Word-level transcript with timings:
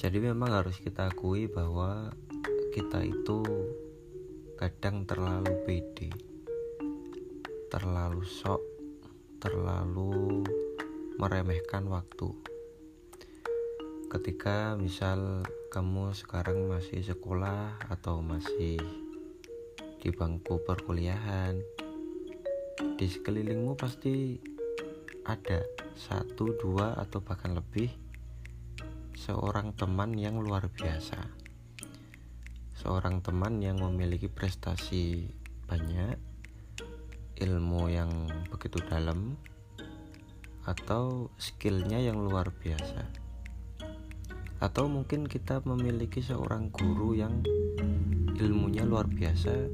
jadi 0.00 0.16
memang 0.32 0.48
harus 0.48 0.80
kita 0.80 1.12
akui 1.12 1.44
bahwa 1.44 2.08
kita 2.72 3.04
itu 3.04 3.44
kadang 4.56 5.04
terlalu 5.04 5.52
pede 5.68 6.08
terlalu 7.68 8.24
sok 8.24 8.64
terlalu 9.44 10.40
meremehkan 11.20 11.84
waktu. 11.92 12.32
Ketika 14.08 14.72
misal 14.80 15.44
kamu 15.68 16.16
sekarang 16.16 16.64
masih 16.72 17.04
sekolah 17.04 17.76
atau 17.92 18.24
masih 18.24 18.80
di 20.00 20.08
bangku 20.16 20.64
perkuliahan 20.64 21.60
di 22.96 23.04
sekelilingmu 23.04 23.76
pasti 23.76 24.40
ada 25.28 25.60
satu 25.92 26.56
dua 26.56 26.96
atau 26.96 27.20
bahkan 27.20 27.52
lebih 27.52 27.99
seorang 29.20 29.76
teman 29.76 30.16
yang 30.16 30.40
luar 30.40 30.72
biasa. 30.72 31.20
Seorang 32.72 33.20
teman 33.20 33.60
yang 33.60 33.76
memiliki 33.76 34.32
prestasi 34.32 35.28
banyak 35.68 36.16
ilmu 37.36 37.92
yang 37.92 38.08
begitu 38.48 38.80
dalam 38.88 39.36
atau 40.64 41.28
skillnya 41.36 42.00
yang 42.00 42.16
luar 42.16 42.48
biasa. 42.48 43.04
Atau 44.56 44.88
mungkin 44.88 45.28
kita 45.28 45.60
memiliki 45.68 46.24
seorang 46.24 46.72
guru 46.72 47.12
yang 47.12 47.44
ilmunya 48.40 48.88
luar 48.88 49.04
biasa 49.04 49.68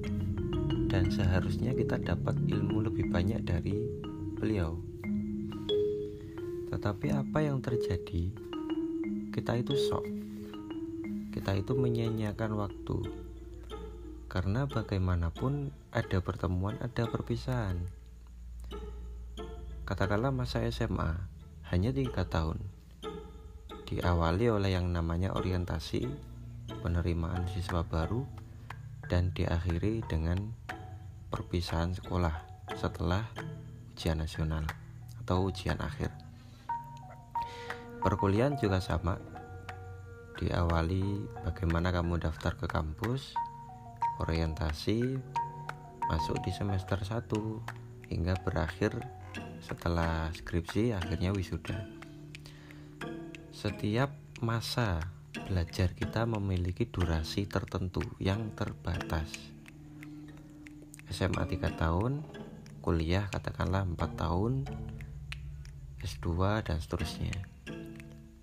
dan 0.90 1.06
seharusnya 1.14 1.70
kita 1.70 2.02
dapat 2.02 2.34
ilmu 2.50 2.82
lebih 2.82 3.14
banyak 3.14 3.46
dari 3.46 3.78
beliau. 4.42 4.74
Tetapi 6.66 7.14
apa 7.14 7.38
yang 7.46 7.62
terjadi 7.62 8.46
kita 9.36 9.52
itu 9.52 9.76
sok. 9.76 10.00
Kita 11.28 11.52
itu 11.52 11.76
menyanyiakan 11.76 12.56
waktu. 12.56 13.04
Karena 14.32 14.64
bagaimanapun 14.64 15.76
ada 15.92 16.24
pertemuan 16.24 16.80
ada 16.80 17.04
perpisahan. 17.04 17.76
Katakanlah 19.84 20.32
masa 20.32 20.64
SMA 20.72 21.20
hanya 21.68 21.92
tiga 21.92 22.24
tahun. 22.24 22.64
Diawali 23.84 24.48
oleh 24.48 24.72
yang 24.72 24.88
namanya 24.88 25.36
orientasi 25.36 26.08
penerimaan 26.80 27.44
siswa 27.52 27.84
baru 27.84 28.24
dan 29.04 29.36
diakhiri 29.36 30.00
dengan 30.08 30.48
perpisahan 31.28 31.92
sekolah 31.92 32.32
setelah 32.72 33.28
ujian 33.92 34.16
nasional 34.16 34.64
atau 35.20 35.52
ujian 35.52 35.76
akhir 35.76 36.25
perkuliahan 38.06 38.54
juga 38.54 38.78
sama. 38.78 39.18
Diawali 40.38 41.26
bagaimana 41.42 41.90
kamu 41.90 42.22
daftar 42.22 42.54
ke 42.54 42.70
kampus 42.70 43.34
orientasi 44.22 45.18
masuk 46.06 46.38
di 46.46 46.54
semester 46.54 47.02
1 47.02 47.26
hingga 48.06 48.38
berakhir 48.46 48.94
setelah 49.58 50.30
skripsi 50.30 50.94
akhirnya 50.94 51.34
wisuda. 51.34 51.82
Setiap 53.50 54.14
masa 54.38 55.02
belajar 55.50 55.90
kita 55.98 56.30
memiliki 56.30 56.86
durasi 56.86 57.50
tertentu 57.50 58.06
yang 58.22 58.54
terbatas. 58.54 59.34
SMA 61.10 61.42
3 61.42 61.74
tahun 61.74 62.22
kuliah 62.86 63.26
katakanlah 63.34 63.82
4 63.82 63.98
tahun 64.14 64.62
S2 66.06 66.62
dan 66.62 66.78
seterusnya 66.78 67.55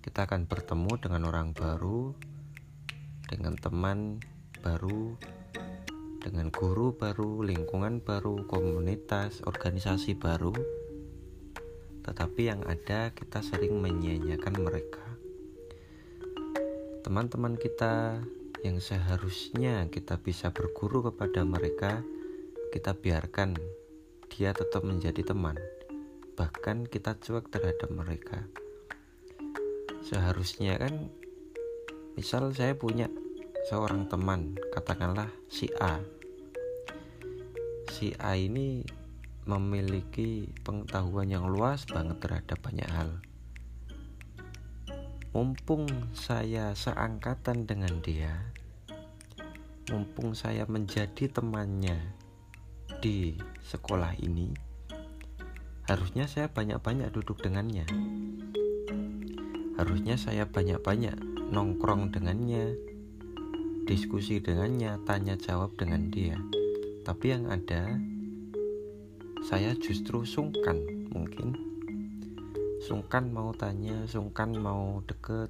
kita 0.03 0.27
akan 0.27 0.51
bertemu 0.51 0.99
dengan 0.99 1.31
orang 1.31 1.55
baru, 1.55 2.11
dengan 3.23 3.55
teman 3.55 4.19
baru, 4.59 5.15
dengan 6.19 6.51
guru 6.51 6.91
baru, 6.91 7.39
lingkungan 7.39 8.03
baru, 8.03 8.43
komunitas, 8.51 9.39
organisasi 9.47 10.19
baru. 10.19 10.51
Tetapi 12.03 12.41
yang 12.43 12.67
ada 12.67 13.15
kita 13.15 13.39
sering 13.39 13.79
menyia-nyiakan 13.79 14.55
mereka. 14.59 15.05
Teman-teman 17.07 17.55
kita 17.55 18.19
yang 18.59 18.83
seharusnya 18.83 19.87
kita 19.87 20.19
bisa 20.19 20.51
berguru 20.51 21.15
kepada 21.15 21.47
mereka, 21.47 22.03
kita 22.75 22.91
biarkan 22.91 23.55
dia 24.27 24.51
tetap 24.51 24.83
menjadi 24.83 25.23
teman. 25.23 25.55
Bahkan 26.35 26.91
kita 26.91 27.15
cuek 27.23 27.47
terhadap 27.47 27.87
mereka 27.87 28.43
seharusnya 30.03 30.77
kan 30.77 31.09
misal 32.13 32.51
saya 32.51 32.75
punya 32.75 33.09
seorang 33.71 34.11
teman 34.11 34.59
katakanlah 34.75 35.31
si 35.47 35.71
A. 35.79 36.03
Si 37.89 38.11
A 38.19 38.35
ini 38.35 38.83
memiliki 39.47 40.51
pengetahuan 40.63 41.31
yang 41.31 41.47
luas 41.47 41.87
banget 41.87 42.19
terhadap 42.19 42.59
banyak 42.59 42.89
hal. 42.91 43.23
Mumpung 45.33 45.89
saya 46.13 46.77
seangkatan 46.77 47.65
dengan 47.65 47.97
dia 48.05 48.53
mumpung 49.91 50.31
saya 50.31 50.63
menjadi 50.63 51.27
temannya 51.27 51.99
di 53.03 53.35
sekolah 53.67 54.15
ini 54.23 54.55
harusnya 55.91 56.23
saya 56.31 56.47
banyak-banyak 56.47 57.11
duduk 57.11 57.43
dengannya 57.43 57.83
Harusnya 59.73 60.21
saya 60.21 60.45
banyak-banyak 60.45 61.17
nongkrong 61.49 62.13
dengannya, 62.13 62.77
diskusi 63.89 64.37
dengannya, 64.37 65.01
tanya 65.01 65.33
jawab 65.33 65.73
dengan 65.73 66.13
dia. 66.13 66.37
Tapi 67.01 67.25
yang 67.33 67.49
ada, 67.49 67.97
saya 69.41 69.73
justru 69.75 70.23
sungkan 70.29 70.77
mungkin. 71.09 71.57
Sungkan 72.85 73.33
mau 73.33 73.49
tanya, 73.57 74.05
sungkan 74.05 74.53
mau 74.53 75.01
deket, 75.09 75.49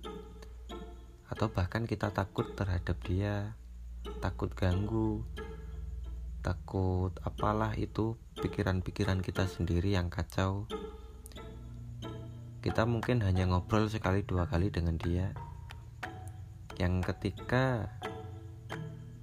atau 1.28 1.48
bahkan 1.52 1.84
kita 1.84 2.14
takut 2.16 2.56
terhadap 2.56 2.96
dia, 3.04 3.60
takut 4.24 4.56
ganggu, 4.56 5.26
takut 6.44 7.12
apalah 7.28 7.76
itu 7.76 8.16
pikiran-pikiran 8.40 9.20
kita 9.20 9.48
sendiri 9.52 9.96
yang 9.96 10.08
kacau 10.08 10.68
kita 12.64 12.88
mungkin 12.88 13.20
hanya 13.20 13.44
ngobrol 13.44 13.92
sekali 13.92 14.24
dua 14.24 14.48
kali 14.48 14.72
dengan 14.72 14.96
dia 14.96 15.36
yang 16.80 17.04
ketika 17.04 17.92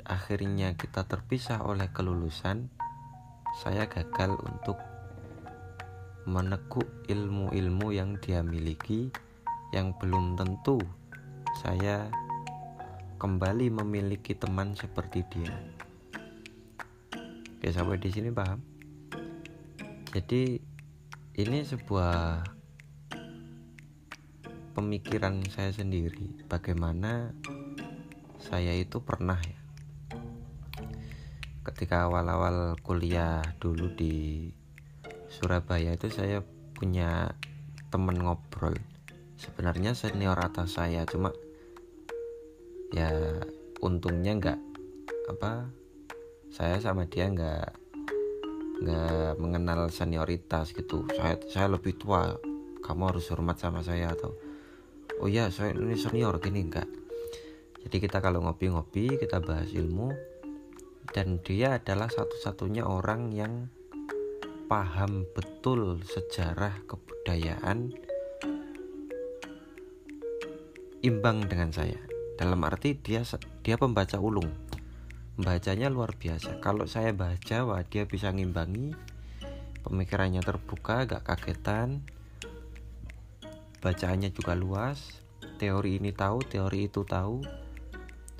akhirnya 0.04 0.76
kita 0.76 1.08
terpisah 1.08 1.64
oleh 1.64 1.88
kelulusan 1.88 2.68
saya 3.64 3.88
gagal 3.88 4.36
untuk 4.44 4.76
menekuk 6.28 6.84
ilmu-ilmu 7.08 7.96
yang 7.96 8.20
dia 8.20 8.44
miliki 8.44 9.08
yang 9.72 9.96
belum 9.96 10.36
tentu 10.36 10.76
saya 11.64 12.12
kembali 13.16 13.72
memiliki 13.72 14.36
teman 14.36 14.76
seperti 14.76 15.24
dia. 15.32 15.56
Oke, 17.56 17.68
sampai 17.68 18.00
di 18.00 18.08
sini 18.08 18.32
paham? 18.32 18.60
Jadi 20.12 20.56
ini 21.36 21.58
sebuah 21.60 22.59
pemikiran 24.72 25.42
saya 25.50 25.74
sendiri 25.74 26.46
bagaimana 26.46 27.34
saya 28.40 28.72
itu 28.74 29.02
pernah 29.02 29.38
ya 29.42 29.60
ketika 31.60 32.08
awal-awal 32.08 32.74
kuliah 32.80 33.44
dulu 33.60 33.92
di 33.92 34.48
Surabaya 35.30 35.94
itu 35.94 36.10
saya 36.10 36.42
punya 36.74 37.30
temen 37.92 38.18
ngobrol. 38.18 38.74
Sebenarnya 39.38 39.94
senior 39.94 40.36
atas 40.36 40.76
saya 40.76 41.06
cuma 41.06 41.30
ya 42.90 43.08
untungnya 43.78 44.34
nggak 44.36 44.60
apa 45.30 45.70
saya 46.50 46.82
sama 46.82 47.06
dia 47.06 47.30
nggak 47.30 47.70
nggak 48.82 49.38
mengenal 49.38 49.86
senioritas 49.92 50.74
gitu. 50.74 51.06
Saya 51.14 51.38
saya 51.46 51.66
lebih 51.70 51.94
tua 52.00 52.34
kamu 52.82 53.14
harus 53.14 53.30
hormat 53.30 53.60
sama 53.60 53.84
saya 53.86 54.10
atau 54.10 54.34
oh 55.20 55.28
ya 55.28 55.52
saya 55.52 55.76
ini 55.76 55.96
senior 56.00 56.40
gini 56.40 56.64
enggak. 56.64 56.88
Jadi 57.84 57.96
kita 58.00 58.20
kalau 58.24 58.44
ngopi-ngopi 58.44 59.20
kita 59.20 59.40
bahas 59.40 59.68
ilmu 59.72 60.12
dan 61.12 61.40
dia 61.44 61.76
adalah 61.76 62.08
satu-satunya 62.08 62.84
orang 62.84 63.32
yang 63.32 63.68
paham 64.68 65.28
betul 65.36 66.00
sejarah 66.04 66.72
kebudayaan 66.88 67.92
imbang 71.04 71.44
dengan 71.48 71.72
saya. 71.72 72.00
Dalam 72.40 72.60
arti 72.64 72.96
dia 72.96 73.20
dia 73.60 73.76
pembaca 73.76 74.16
ulung. 74.16 74.48
Bacanya 75.40 75.88
luar 75.88 76.16
biasa. 76.16 76.60
Kalau 76.60 76.84
saya 76.84 77.16
bahas 77.16 77.40
Jawa 77.40 77.84
dia 77.88 78.04
bisa 78.04 78.32
ngimbangi 78.32 78.92
pemikirannya 79.80 80.44
terbuka 80.44 81.08
gak 81.08 81.24
kagetan 81.24 82.04
bacaannya 83.80 84.30
juga 84.30 84.52
luas. 84.52 85.24
Teori 85.56 85.96
ini 86.00 86.12
tahu 86.12 86.44
teori 86.44 86.88
itu 86.88 87.04
tahu. 87.04 87.40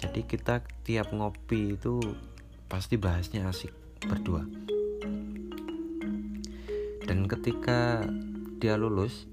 Jadi 0.00 0.24
kita 0.24 0.64
tiap 0.84 1.12
ngopi 1.12 1.76
itu 1.76 2.00
pasti 2.68 2.96
bahasnya 2.96 3.48
asik 3.48 3.72
berdua. 4.04 4.44
Dan 7.04 7.26
ketika 7.26 8.04
dia 8.60 8.76
lulus 8.76 9.26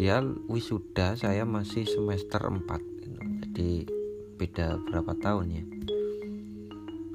dia 0.00 0.24
wisuda 0.48 1.12
saya 1.12 1.44
masih 1.44 1.84
semester 1.84 2.40
4 2.40 2.64
gitu. 3.04 3.20
jadi 3.44 3.70
beda 4.40 4.80
berapa 4.88 5.12
tahun 5.20 5.46
ya. 5.52 5.64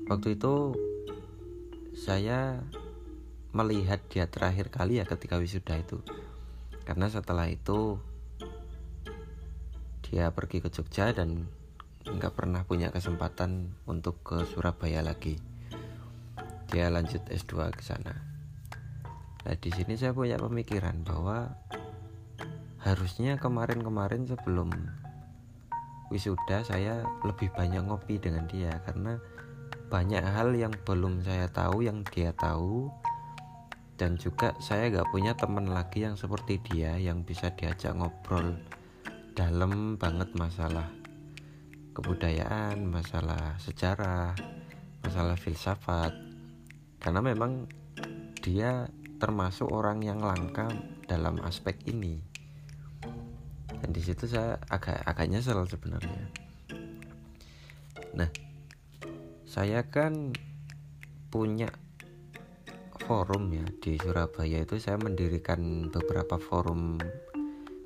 Waktu 0.05 0.37
itu 0.37 0.77
saya 1.97 2.61
melihat 3.55 4.03
dia 4.11 4.29
terakhir 4.29 4.69
kali 4.69 5.01
ya 5.01 5.07
ketika 5.07 5.41
wisuda 5.41 5.81
itu 5.81 5.97
karena 6.85 7.09
setelah 7.09 7.49
itu 7.49 7.97
dia 10.05 10.29
pergi 10.29 10.61
ke 10.61 10.69
Jogja 10.69 11.09
dan 11.11 11.49
nggak 12.05 12.37
pernah 12.37 12.61
punya 12.61 12.93
kesempatan 12.93 13.73
untuk 13.89 14.21
ke 14.21 14.45
Surabaya 14.45 15.01
lagi. 15.01 15.41
Dia 16.69 16.93
lanjut 16.93 17.25
S2 17.25 17.73
ke 17.73 17.81
sana. 17.81 18.13
Nah 19.45 19.55
di 19.57 19.73
sini 19.73 19.97
saya 19.97 20.13
punya 20.13 20.37
pemikiran 20.37 21.01
bahwa 21.01 21.57
harusnya 22.85 23.41
kemarin-kemarin 23.41 24.29
sebelum 24.29 24.69
wisuda 26.13 26.61
saya 26.61 27.01
lebih 27.25 27.49
banyak 27.57 27.81
ngopi 27.81 28.21
dengan 28.21 28.45
dia. 28.45 28.77
Karena 28.85 29.17
banyak 29.89 30.21
hal 30.21 30.53
yang 30.53 30.73
belum 30.85 31.25
saya 31.25 31.49
tahu 31.49 31.81
yang 31.81 32.05
dia 32.13 32.29
tahu 32.37 32.93
dan 33.95 34.19
juga 34.19 34.51
saya 34.59 34.91
gak 34.91 35.07
punya 35.11 35.35
teman 35.39 35.71
lagi 35.71 36.03
yang 36.03 36.19
seperti 36.19 36.59
dia 36.59 36.99
yang 36.99 37.23
bisa 37.23 37.51
diajak 37.55 37.95
ngobrol 37.95 38.59
dalam 39.35 39.95
banget 39.95 40.31
masalah 40.35 40.87
kebudayaan, 41.95 42.83
masalah 42.83 43.55
sejarah, 43.59 44.35
masalah 44.99 45.39
filsafat. 45.39 46.11
Karena 46.99 47.23
memang 47.23 47.71
dia 48.43 48.91
termasuk 49.15 49.71
orang 49.71 50.03
yang 50.03 50.19
langka 50.19 50.67
dalam 51.07 51.39
aspek 51.47 51.79
ini. 51.87 52.19
Dan 53.79 53.95
di 53.95 54.03
situ 54.03 54.27
saya 54.27 54.59
agak 54.67 55.07
agak 55.07 55.31
nyesel 55.31 55.63
sebenarnya. 55.67 56.23
Nah, 58.15 58.27
saya 59.47 59.87
kan 59.87 60.35
punya 61.31 61.71
forum 63.05 63.53
ya 63.53 63.65
di 63.79 64.01
Surabaya 64.01 64.65
itu 64.65 64.81
saya 64.81 64.97
mendirikan 64.97 65.93
beberapa 65.93 66.41
forum 66.41 66.97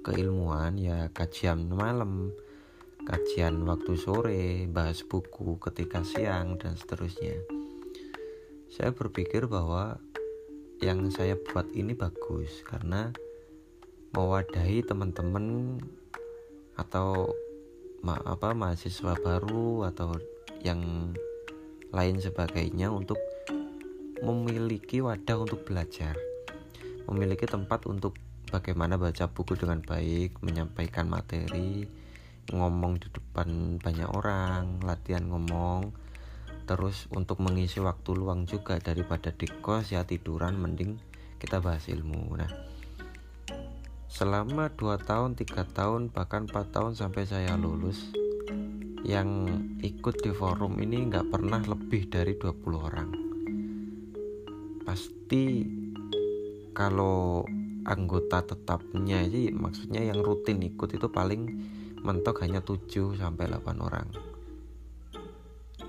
keilmuan 0.01 0.80
ya 0.80 1.12
kajian 1.12 1.68
malam 1.68 2.31
kajian 3.10 3.66
waktu 3.66 3.98
sore, 3.98 4.69
bahas 4.69 5.01
buku 5.01 5.57
ketika 5.57 6.06
siang, 6.06 6.62
dan 6.62 6.77
seterusnya. 6.77 7.42
Saya 8.69 8.94
berpikir 8.94 9.50
bahwa 9.50 9.98
yang 10.77 11.10
saya 11.10 11.33
buat 11.33 11.66
ini 11.74 11.98
bagus 11.98 12.62
karena 12.62 13.10
mewadahi 14.13 14.86
teman-teman 14.86 15.77
atau 16.77 17.33
ma 18.06 18.16
apa 18.24 18.56
mahasiswa 18.56 19.18
baru 19.19 19.89
atau 19.89 20.16
yang 20.63 21.12
lain 21.89 22.21
sebagainya 22.21 22.94
untuk 22.94 23.18
memiliki 24.19 25.00
wadah 25.00 25.38
untuk 25.39 25.63
belajar, 25.63 26.16
memiliki 27.07 27.48
tempat 27.48 27.88
untuk 27.88 28.19
bagaimana 28.51 29.00
baca 29.00 29.31
buku 29.31 29.56
dengan 29.56 29.80
baik, 29.80 30.44
menyampaikan 30.44 31.07
materi, 31.07 31.88
ngomong 32.51 33.00
di 33.00 33.07
depan 33.13 33.80
banyak 33.80 34.10
orang 34.12 34.83
latihan 34.83 35.24
ngomong. 35.30 35.95
Terus 36.68 37.10
untuk 37.10 37.42
mengisi 37.42 37.81
waktu 37.81 38.13
luang 38.13 38.45
juga 38.45 38.77
daripada 38.77 39.33
di 39.33 39.50
kos 39.50 39.89
ya 39.89 40.06
tiduran 40.06 40.54
mending 40.60 41.01
kita 41.42 41.63
bahas 41.63 41.89
ilmu. 41.89 42.38
Nah 42.38 42.51
selama 44.10 44.74
2 44.74 45.06
tahun 45.06 45.38
3 45.38 45.69
tahun 45.69 46.01
bahkan 46.10 46.50
4 46.50 46.74
tahun 46.74 46.94
sampai 46.98 47.30
saya 47.30 47.54
lulus 47.54 48.10
yang 49.06 49.45
ikut 49.86 50.25
di 50.25 50.33
forum 50.33 50.81
ini 50.81 51.07
nggak 51.07 51.30
pernah 51.30 51.62
lebih 51.62 52.10
dari 52.10 52.33
20 52.33 52.89
orang 52.89 53.29
pasti 54.89 55.69
kalau 56.74 57.45
anggota 57.86 58.41
tetapnya 58.41 59.21
sih 59.30 59.53
maksudnya 59.53 60.01
yang 60.01 60.25
rutin 60.25 60.65
ikut 60.65 60.89
itu 60.89 61.13
paling 61.13 61.45
mentok 62.01 62.41
hanya 62.41 62.65
7 62.65 63.13
sampai 63.13 63.53
8 63.53 63.86
orang. 63.86 64.09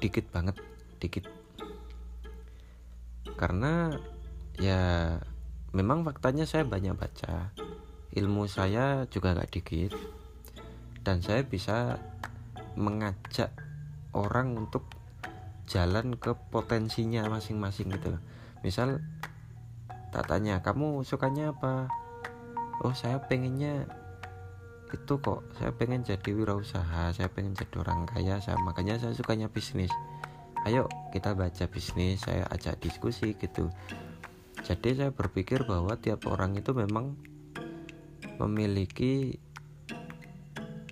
Dikit 0.05 0.29
banget, 0.29 0.61
dikit. 1.01 1.33
Karena 3.41 3.89
ya 4.61 5.17
memang 5.73 6.05
faktanya 6.05 6.45
saya 6.45 6.69
banyak 6.69 6.93
baca. 6.93 7.57
Ilmu 8.13 8.53
saya 8.53 9.09
juga 9.09 9.33
gak 9.33 9.49
dikit. 9.49 9.97
Dan 11.01 11.25
saya 11.25 11.41
bisa 11.41 11.97
mengajak 12.77 13.49
orang 14.13 14.61
untuk 14.61 14.85
jalan 15.65 16.21
ke 16.21 16.37
potensinya 16.53 17.25
masing-masing 17.33 17.97
gitu 17.97 18.21
loh. 18.21 18.23
Misal 18.61 19.01
tak 20.11 20.27
tanya, 20.27 20.61
kamu 20.61 21.07
sukanya 21.07 21.55
apa? 21.55 21.87
Oh, 22.81 22.93
saya 22.97 23.21
pengennya 23.25 23.89
itu 24.91 25.23
kok 25.23 25.47
saya 25.55 25.71
pengen 25.71 26.03
jadi 26.03 26.35
wirausaha 26.35 27.15
saya 27.15 27.31
pengen 27.31 27.55
jadi 27.55 27.79
orang 27.79 28.11
kaya 28.11 28.43
saya 28.43 28.59
makanya 28.59 28.99
saya 28.99 29.15
sukanya 29.15 29.47
bisnis. 29.47 29.91
Ayo 30.67 30.91
kita 31.15 31.33
baca 31.39 31.65
bisnis 31.71 32.27
saya 32.27 32.45
ajak 32.51 32.83
diskusi 32.83 33.39
gitu. 33.39 33.71
Jadi 34.67 34.99
saya 34.99 35.11
berpikir 35.15 35.65
bahwa 35.65 35.95
tiap 35.97 36.27
orang 36.27 36.59
itu 36.59 36.75
memang 36.75 37.17
memiliki 38.43 39.39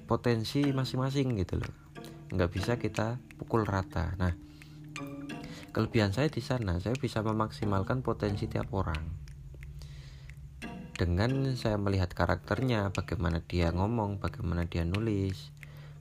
potensi 0.08 0.64
masing-masing 0.72 1.36
gitu 1.36 1.60
loh. 1.60 1.74
Nggak 2.32 2.50
bisa 2.54 2.72
kita 2.78 3.20
pukul 3.36 3.66
rata. 3.66 4.14
Nah 4.16 4.32
kelebihan 5.78 6.10
saya 6.10 6.26
di 6.26 6.42
sana 6.42 6.82
saya 6.82 6.98
bisa 6.98 7.22
memaksimalkan 7.22 8.02
potensi 8.02 8.50
tiap 8.50 8.74
orang 8.74 9.28
dengan 10.98 11.54
saya 11.54 11.78
melihat 11.78 12.10
karakternya, 12.10 12.90
bagaimana 12.90 13.38
dia 13.46 13.70
ngomong, 13.70 14.18
bagaimana 14.18 14.66
dia 14.66 14.82
nulis, 14.82 15.54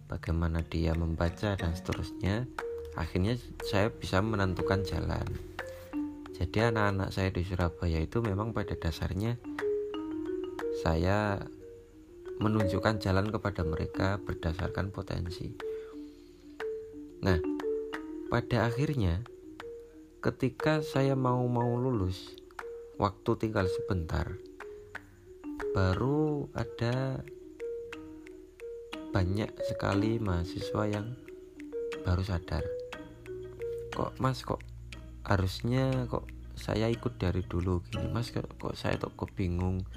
bagaimana 0.09 0.65
dia 0.65 0.97
membaca 0.97 1.53
dan 1.53 1.77
seterusnya, 1.77 2.49
akhirnya 2.97 3.37
saya 3.61 3.93
bisa 3.93 4.25
menentukan 4.25 4.81
jalan. 4.81 5.21
Jadi 6.33 6.73
anak-anak 6.73 7.13
saya 7.13 7.29
di 7.29 7.45
Surabaya 7.45 8.01
itu 8.01 8.25
memang 8.25 8.57
pada 8.57 8.73
dasarnya 8.73 9.37
saya 10.81 11.45
menunjukkan 12.41 12.97
jalan 12.97 13.29
kepada 13.29 13.61
mereka 13.61 14.17
berdasarkan 14.17 14.89
potensi. 14.89 15.53
Nah, 17.21 17.37
pada 18.33 18.65
akhirnya 18.65 19.36
ketika 20.27 20.83
saya 20.83 21.15
mau 21.15 21.39
mau 21.47 21.79
lulus, 21.79 22.35
waktu 22.99 23.47
tinggal 23.47 23.63
sebentar, 23.71 24.27
baru 25.71 26.51
ada 26.51 27.23
banyak 29.15 29.47
sekali 29.63 30.19
mahasiswa 30.19 30.83
yang 30.83 31.15
baru 32.03 32.27
sadar. 32.27 32.67
Kok 33.95 34.19
mas 34.19 34.43
kok 34.43 34.59
harusnya 35.23 36.11
kok 36.11 36.27
saya 36.59 36.91
ikut 36.91 37.15
dari 37.15 37.47
dulu 37.47 37.79
gini? 37.87 38.11
Mas 38.11 38.35
kok, 38.35 38.51
kok 38.59 38.75
saya 38.75 38.99
kok, 38.99 39.15
kok 39.15 39.31
bingung 39.31 39.87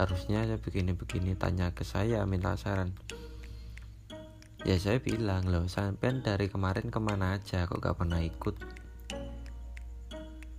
harusnya 0.00 0.48
saya 0.48 0.56
begini-begini 0.56 1.36
tanya 1.36 1.68
ke 1.76 1.84
saya 1.84 2.24
minta 2.24 2.56
saran. 2.56 2.96
Ya 4.64 4.80
saya 4.80 5.04
bilang 5.04 5.52
loh 5.52 5.68
sampai 5.68 6.24
dari 6.24 6.48
kemarin 6.48 6.88
ke 6.88 6.96
mana 6.96 7.36
aja? 7.36 7.68
Kok 7.68 7.84
gak 7.84 8.00
pernah 8.00 8.24
ikut 8.24 8.73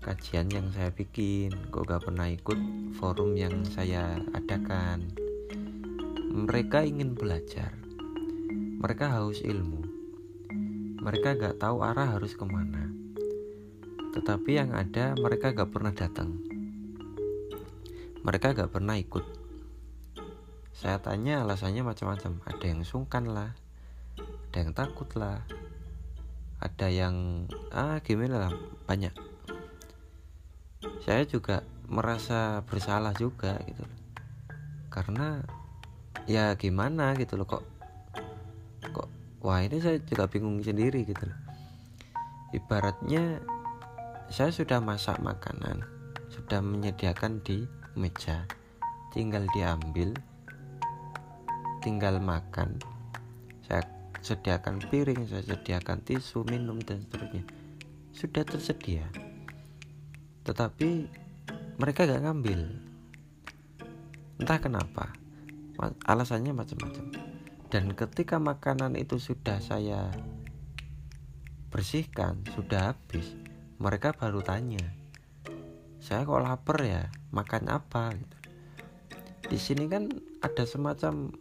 kajian 0.05 0.53
yang 0.53 0.69
saya 0.69 0.93
bikin. 0.93 1.49
Kok 1.73 1.89
gak 1.89 2.05
pernah 2.05 2.29
ikut 2.29 2.59
forum 3.01 3.33
yang 3.33 3.65
saya 3.65 4.21
adakan. 4.37 5.09
Mereka 6.29 6.85
ingin 6.85 7.17
belajar. 7.17 7.73
Mereka 8.85 9.17
haus 9.17 9.41
ilmu. 9.41 9.81
Mereka 11.01 11.41
gak 11.41 11.57
tahu 11.57 11.81
arah 11.81 12.13
harus 12.13 12.37
ke 12.37 12.45
mana. 12.45 12.85
Tetapi 14.13 14.51
yang 14.53 14.77
ada 14.77 15.17
mereka 15.17 15.57
gak 15.57 15.73
pernah 15.73 15.89
datang. 15.89 16.37
Mereka 18.21 18.53
gak 18.53 18.69
pernah 18.69 19.01
ikut. 19.01 19.25
Saya 20.69 21.01
tanya 21.01 21.41
alasannya 21.41 21.81
macam-macam. 21.81 22.45
Ada 22.45 22.65
yang 22.69 22.85
sungkan 22.85 23.25
lah. 23.25 23.57
Ada 24.53 24.69
yang 24.69 24.71
takut 24.77 25.09
lah. 25.17 25.41
Ada 26.61 26.93
yang 26.93 27.49
ah 27.73 27.97
gimana 28.05 28.47
lah 28.47 28.53
banyak 28.85 29.34
saya 31.05 31.23
juga 31.25 31.61
merasa 31.85 32.65
bersalah 32.65 33.13
juga 33.13 33.61
gitu 33.69 33.85
karena 34.89 35.43
ya 36.25 36.55
gimana 36.57 37.13
gitu 37.19 37.37
loh 37.37 37.45
kok 37.45 37.63
kok 38.89 39.09
wah 39.45 39.61
ini 39.61 39.77
saya 39.77 40.01
juga 40.01 40.25
bingung 40.25 40.63
sendiri 40.63 41.05
gitu 41.05 41.27
loh. 41.27 41.39
Ibaratnya 42.55 43.43
saya 44.31 44.49
sudah 44.49 44.79
masak 44.81 45.21
makanan 45.21 45.85
sudah 46.31 46.63
menyediakan 46.63 47.43
di 47.45 47.67
meja 47.93 48.47
tinggal 49.13 49.45
diambil 49.53 50.15
tinggal 51.85 52.17
makan 52.17 52.81
saya 53.67 53.85
sediakan 54.25 54.81
piring 54.89 55.29
saya 55.29 55.45
sediakan 55.45 56.01
tisu 56.01 56.47
minum 56.49 56.81
dan 56.81 57.05
seterusnya. 57.05 57.45
Sudah 58.15 58.47
tersedia 58.47 59.05
tetapi 60.45 61.09
mereka 61.81 62.05
gak 62.05 62.21
ngambil. 62.21 62.61
Entah 64.37 64.59
kenapa 64.61 65.11
alasannya 66.05 66.53
macam-macam. 66.53 67.05
Dan 67.73 67.91
ketika 67.97 68.37
makanan 68.37 68.95
itu 68.95 69.17
sudah 69.19 69.59
saya 69.59 70.13
bersihkan 71.73 72.39
sudah 72.55 72.95
habis 72.95 73.35
mereka 73.83 74.15
baru 74.15 74.39
tanya 74.39 74.79
saya 75.99 76.21
kok 76.21 76.37
lapar 76.37 76.79
ya? 76.85 77.09
Makan 77.33 77.65
apa? 77.65 78.13
Gitu. 78.13 78.37
Di 79.49 79.57
sini 79.57 79.89
kan 79.89 80.05
ada 80.39 80.63
semacam 80.63 81.33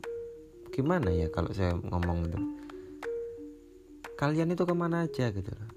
gimana 0.72 1.12
ya 1.12 1.28
kalau 1.28 1.52
saya 1.52 1.76
ngomong 1.76 2.32
itu? 2.32 2.40
Kalian 4.16 4.56
itu 4.56 4.64
ke 4.64 4.72
mana 4.72 5.04
aja 5.04 5.28
gitu 5.28 5.52
loh 5.52 5.73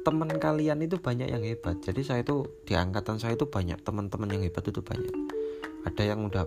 teman 0.00 0.32
kalian 0.40 0.80
itu 0.80 0.96
banyak 0.96 1.28
yang 1.28 1.44
hebat. 1.44 1.76
Jadi 1.84 2.00
saya 2.00 2.20
itu 2.24 2.44
di 2.64 2.72
angkatan 2.76 3.20
saya 3.20 3.36
itu 3.36 3.48
banyak 3.48 3.80
teman-teman 3.84 4.32
yang 4.32 4.42
hebat 4.44 4.64
itu 4.64 4.80
banyak. 4.80 5.12
Ada 5.84 6.02
yang 6.14 6.28
udah 6.28 6.44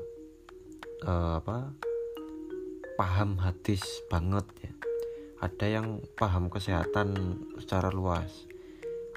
uh, 1.06 1.42
apa 1.42 1.74
paham 2.98 3.38
hadis 3.42 3.82
banget 4.10 4.46
ya. 4.62 4.74
Ada 5.44 5.66
yang 5.82 6.00
paham 6.16 6.48
kesehatan 6.48 7.40
secara 7.60 7.92
luas. 7.92 8.48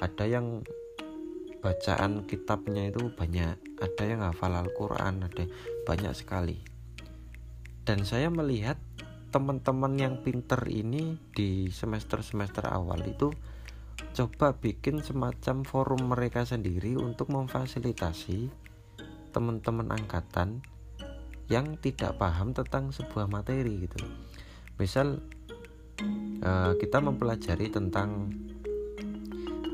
Ada 0.02 0.26
yang 0.26 0.66
bacaan 1.62 2.26
kitabnya 2.26 2.90
itu 2.90 3.14
banyak. 3.14 3.56
Ada 3.78 4.02
yang 4.04 4.20
hafal 4.26 4.52
Al-Quran 4.52 5.22
ada 5.24 5.44
banyak 5.86 6.12
sekali. 6.12 6.58
Dan 7.86 8.02
saya 8.02 8.26
melihat 8.28 8.76
teman-teman 9.30 9.94
yang 9.94 10.14
pinter 10.24 10.58
ini 10.66 11.20
di 11.30 11.70
semester-semester 11.70 12.66
awal 12.66 12.98
itu 13.06 13.30
coba 14.16 14.56
bikin 14.56 15.04
semacam 15.04 15.60
forum 15.60 16.08
mereka 16.08 16.48
sendiri 16.48 16.96
untuk 16.96 17.28
memfasilitasi 17.28 18.48
teman-teman 19.28 19.92
angkatan 19.92 20.64
yang 21.52 21.76
tidak 21.84 22.16
paham 22.16 22.56
tentang 22.56 22.96
sebuah 22.96 23.28
materi 23.28 23.84
gitu. 23.84 24.00
Misal 24.80 25.20
uh, 26.40 26.72
kita 26.80 27.04
mempelajari 27.04 27.68
tentang 27.68 28.32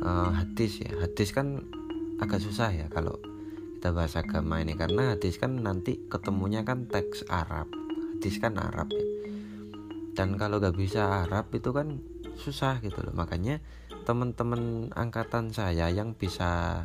uh, 0.02 0.34
hadis 0.34 0.82
ya. 0.82 0.90
Hadis 1.06 1.30
kan 1.30 1.62
agak 2.18 2.42
susah 2.42 2.75
ya 2.75 2.90
kalau 2.90 3.22
kita 3.78 3.94
bahas 3.94 4.18
agama 4.18 4.58
ini 4.58 4.75
karena 4.75 5.14
hadis 5.14 5.38
kan 5.38 5.54
nanti 5.62 6.02
ketemunya 6.11 6.66
kan 6.66 6.90
teks 6.90 7.22
Arab. 7.30 7.70
Hadis 8.18 8.42
kan 8.42 8.58
Arab 8.58 8.90
ya. 8.90 9.06
Dan 10.18 10.34
kalau 10.34 10.61
gak 10.61 10.76
bisa 10.76 11.25
Arab 11.25 11.49
itu 11.56 11.72
kan 11.72 12.02
susah 12.38 12.80
gitu 12.84 13.00
loh. 13.04 13.14
Makanya 13.14 13.60
teman-teman 14.02 14.90
angkatan 14.92 15.52
saya 15.54 15.88
yang 15.92 16.14
bisa 16.16 16.84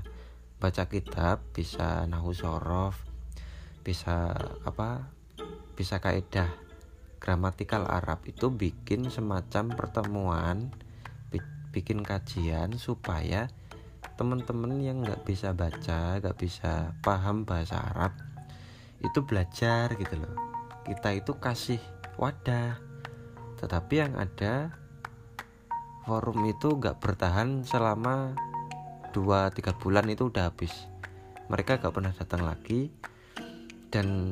baca 0.57 0.83
kitab, 0.89 1.41
bisa 1.53 2.05
nahu 2.09 2.33
sorof, 2.33 2.97
bisa 3.85 4.33
apa? 4.65 5.13
Bisa 5.77 6.01
kaidah 6.01 6.49
gramatikal 7.21 7.85
Arab 7.85 8.25
itu 8.25 8.49
bikin 8.49 9.09
semacam 9.13 9.73
pertemuan, 9.73 10.73
bikin 11.73 12.01
kajian 12.01 12.73
supaya 12.81 13.51
teman-teman 14.17 14.81
yang 14.81 15.05
nggak 15.05 15.21
bisa 15.29 15.53
baca, 15.53 16.17
nggak 16.17 16.37
bisa 16.41 16.97
paham 17.05 17.45
bahasa 17.45 17.77
Arab 17.77 18.17
itu 18.97 19.21
belajar 19.21 19.93
gitu 19.93 20.17
loh. 20.17 20.33
Kita 20.81 21.13
itu 21.13 21.37
kasih 21.37 21.77
wadah, 22.17 22.81
tetapi 23.61 23.93
yang 24.01 24.17
ada 24.17 24.73
forum 26.07 26.47
itu 26.47 26.79
gak 26.79 27.03
bertahan 27.03 27.67
selama 27.67 28.31
2-3 29.11 29.75
bulan 29.75 30.07
itu 30.07 30.31
udah 30.31 30.47
habis. 30.47 30.71
Mereka 31.51 31.83
gak 31.83 31.91
pernah 31.91 32.15
datang 32.15 32.47
lagi. 32.47 32.87
Dan 33.91 34.31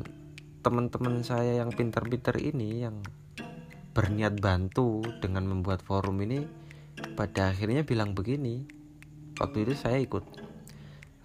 teman-teman 0.63 1.20
saya 1.27 1.60
yang 1.60 1.75
pinter-pinter 1.75 2.39
ini 2.39 2.88
yang 2.88 3.03
berniat 3.91 4.39
bantu 4.39 5.03
dengan 5.20 5.51
membuat 5.51 5.84
forum 5.84 6.15
ini 6.24 6.48
pada 7.20 7.51
akhirnya 7.51 7.84
bilang 7.84 8.15
begini. 8.15 8.63
Waktu 9.36 9.67
itu 9.67 9.75
saya 9.75 10.00
ikut 10.00 10.24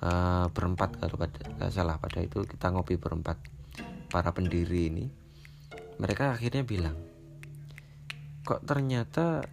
uh, 0.02 0.50
berempat 0.50 0.98
kalau 0.98 1.14
pada 1.14 1.46
nggak 1.46 1.70
salah 1.70 2.02
pada 2.02 2.18
itu 2.26 2.42
kita 2.42 2.74
ngopi 2.74 2.98
berempat. 2.98 3.38
Para 4.10 4.34
pendiri 4.34 4.90
ini 4.90 5.06
mereka 6.00 6.34
akhirnya 6.34 6.66
bilang 6.66 6.98
kok 8.42 8.66
ternyata 8.66 9.44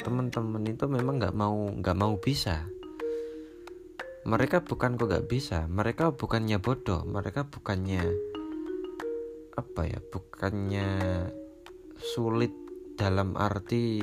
teman-teman 0.00 0.64
itu 0.66 0.84
memang 0.90 1.22
nggak 1.22 1.36
mau 1.36 1.70
nggak 1.70 1.98
mau 1.98 2.18
bisa. 2.18 2.66
Mereka 4.24 4.64
bukan 4.64 4.96
kok 4.96 5.06
nggak 5.06 5.28
bisa. 5.28 5.68
Mereka 5.68 6.16
bukannya 6.16 6.58
bodoh. 6.58 7.04
Mereka 7.04 7.52
bukannya 7.52 8.02
apa 9.54 9.86
ya 9.86 10.02
bukannya 10.02 10.88
sulit 11.94 12.50
dalam 12.98 13.38
arti 13.38 14.02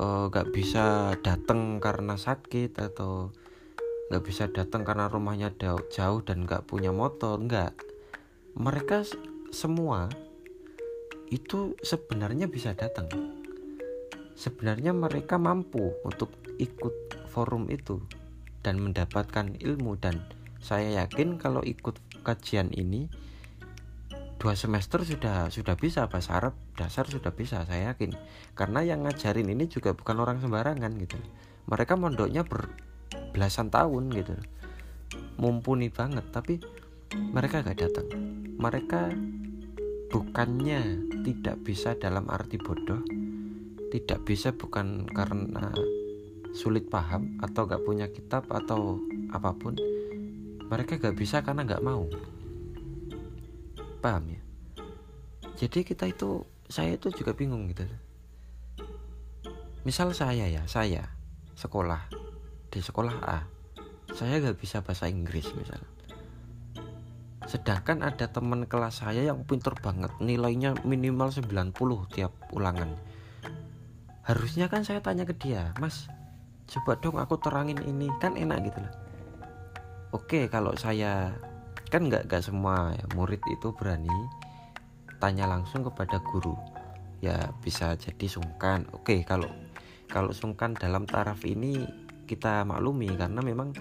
eh, 0.00 0.24
nggak 0.32 0.48
uh, 0.48 0.52
bisa 0.54 1.12
datang 1.20 1.76
karena 1.84 2.16
sakit 2.16 2.72
atau 2.80 3.28
nggak 4.08 4.24
bisa 4.24 4.48
datang 4.48 4.84
karena 4.84 5.08
rumahnya 5.08 5.52
jauh, 5.56 5.84
jauh 5.92 6.20
dan 6.24 6.48
nggak 6.48 6.64
punya 6.64 6.94
motor. 6.94 7.36
Nggak. 7.36 7.76
Mereka 8.56 9.04
semua 9.52 10.08
itu 11.32 11.72
sebenarnya 11.80 12.44
bisa 12.48 12.76
datang 12.76 13.08
sebenarnya 14.42 14.90
mereka 14.90 15.38
mampu 15.38 15.94
untuk 16.02 16.34
ikut 16.58 17.30
forum 17.30 17.70
itu 17.70 18.02
dan 18.66 18.82
mendapatkan 18.82 19.54
ilmu 19.62 19.94
dan 20.02 20.26
saya 20.58 21.06
yakin 21.06 21.38
kalau 21.38 21.62
ikut 21.62 22.02
kajian 22.26 22.74
ini 22.74 23.06
dua 24.42 24.58
semester 24.58 25.06
sudah 25.06 25.46
sudah 25.54 25.78
bisa 25.78 26.10
bahasa 26.10 26.42
Arab 26.42 26.58
dasar 26.74 27.06
sudah 27.06 27.30
bisa 27.30 27.62
saya 27.62 27.94
yakin. 27.94 28.18
Karena 28.58 28.82
yang 28.82 29.06
ngajarin 29.06 29.46
ini 29.46 29.70
juga 29.70 29.94
bukan 29.94 30.18
orang 30.18 30.42
sembarangan 30.42 30.90
gitu. 30.98 31.14
Mereka 31.70 31.94
mondoknya 31.94 32.42
berbelasan 32.42 33.70
tahun 33.70 34.10
gitu. 34.10 34.34
Mumpuni 35.38 35.94
banget 35.94 36.26
tapi 36.34 36.58
mereka 37.14 37.62
gak 37.62 37.78
datang. 37.78 38.10
Mereka 38.58 39.14
bukannya 40.10 41.06
tidak 41.22 41.62
bisa 41.62 41.94
dalam 41.94 42.26
arti 42.26 42.58
bodoh 42.58 43.21
tidak 43.92 44.24
bisa 44.24 44.56
bukan 44.56 45.04
karena 45.12 45.68
sulit 46.56 46.88
paham 46.88 47.36
atau 47.44 47.68
gak 47.68 47.84
punya 47.84 48.08
kitab 48.08 48.48
atau 48.48 48.96
apa 49.28 49.52
pun 49.52 49.76
mereka 50.72 50.96
gak 50.96 51.12
bisa 51.12 51.44
karena 51.44 51.68
gak 51.68 51.84
mau. 51.84 52.08
Paham 54.00 54.32
ya? 54.32 54.40
Jadi 55.60 55.84
kita 55.84 56.08
itu 56.08 56.40
saya 56.72 56.96
itu 56.96 57.12
juga 57.12 57.36
bingung 57.36 57.68
gitu. 57.68 57.84
Misal 59.84 60.16
saya 60.16 60.48
ya 60.48 60.64
saya 60.64 61.12
sekolah 61.52 62.08
di 62.72 62.80
sekolah 62.80 63.16
A 63.28 63.44
saya 64.16 64.40
gak 64.40 64.56
bisa 64.56 64.80
bahasa 64.80 65.12
Inggris 65.12 65.52
misal. 65.52 65.84
Sedangkan 67.44 68.00
ada 68.00 68.24
teman 68.32 68.64
kelas 68.64 69.04
saya 69.04 69.28
yang 69.28 69.44
pinter 69.44 69.76
banget 69.76 70.16
nilainya 70.16 70.80
minimal 70.88 71.28
90 71.28 71.76
tiap 72.08 72.32
ulangan 72.56 72.96
harusnya 74.22 74.70
kan 74.70 74.86
saya 74.86 75.02
tanya 75.02 75.26
ke 75.26 75.34
dia 75.34 75.74
mas 75.82 76.06
coba 76.72 76.96
dong 76.96 77.18
aku 77.18 77.36
terangin 77.42 77.76
ini 77.84 78.08
kan 78.16 78.32
enak 78.32 78.64
gitu 78.70 78.80
loh. 78.80 78.94
Oke 80.16 80.48
kalau 80.48 80.72
saya 80.76 81.36
kan 81.92 82.08
nggak 82.08 82.28
nggak 82.28 82.44
semua 82.44 82.96
ya, 82.96 83.04
murid 83.12 83.40
itu 83.52 83.68
berani 83.76 84.12
tanya 85.20 85.44
langsung 85.44 85.84
kepada 85.84 86.22
guru. 86.24 86.56
Ya 87.20 87.52
bisa 87.60 87.92
jadi 87.98 88.26
sungkan. 88.26 88.88
Oke 88.96 89.20
kalau 89.26 89.48
kalau 90.08 90.32
sungkan 90.32 90.72
dalam 90.72 91.04
taraf 91.04 91.44
ini 91.44 91.84
kita 92.24 92.64
maklumi 92.64 93.12
karena 93.12 93.44
memang 93.44 93.76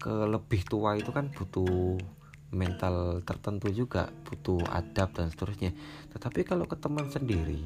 ke 0.00 0.12
lebih 0.30 0.62
tua 0.70 0.94
itu 0.96 1.10
kan 1.10 1.28
butuh 1.34 1.98
mental 2.50 3.22
tertentu 3.22 3.70
juga 3.70 4.10
butuh 4.26 4.62
adab 4.70 5.14
dan 5.18 5.34
seterusnya. 5.34 5.74
Tetapi 6.14 6.46
kalau 6.46 6.66
ke 6.66 6.78
teman 6.78 7.10
sendiri 7.10 7.62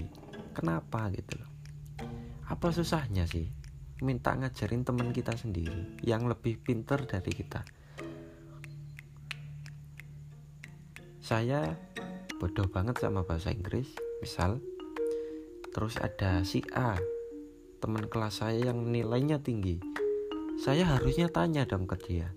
kenapa 0.56 1.09
gitu 1.12 1.40
loh 1.40 1.53
apa 2.44 2.68
susahnya 2.68 3.24
sih 3.24 3.48
minta 4.04 4.36
ngajarin 4.36 4.84
teman 4.84 5.16
kita 5.16 5.32
sendiri 5.32 5.96
yang 6.04 6.28
lebih 6.28 6.60
pinter 6.60 7.08
dari 7.08 7.32
kita? 7.32 7.64
Saya 11.24 11.72
bodoh 12.36 12.68
banget 12.68 13.00
sama 13.00 13.24
bahasa 13.24 13.48
Inggris 13.48 13.88
misal. 14.20 14.60
Terus 15.72 15.96
ada 15.96 16.44
si 16.44 16.60
A 16.76 17.00
teman 17.80 18.12
kelas 18.12 18.44
saya 18.44 18.68
yang 18.72 18.92
nilainya 18.92 19.40
tinggi. 19.40 19.80
Saya 20.60 20.84
harusnya 20.84 21.32
tanya 21.32 21.64
dong 21.64 21.88
ke 21.88 21.96
dia 21.96 22.28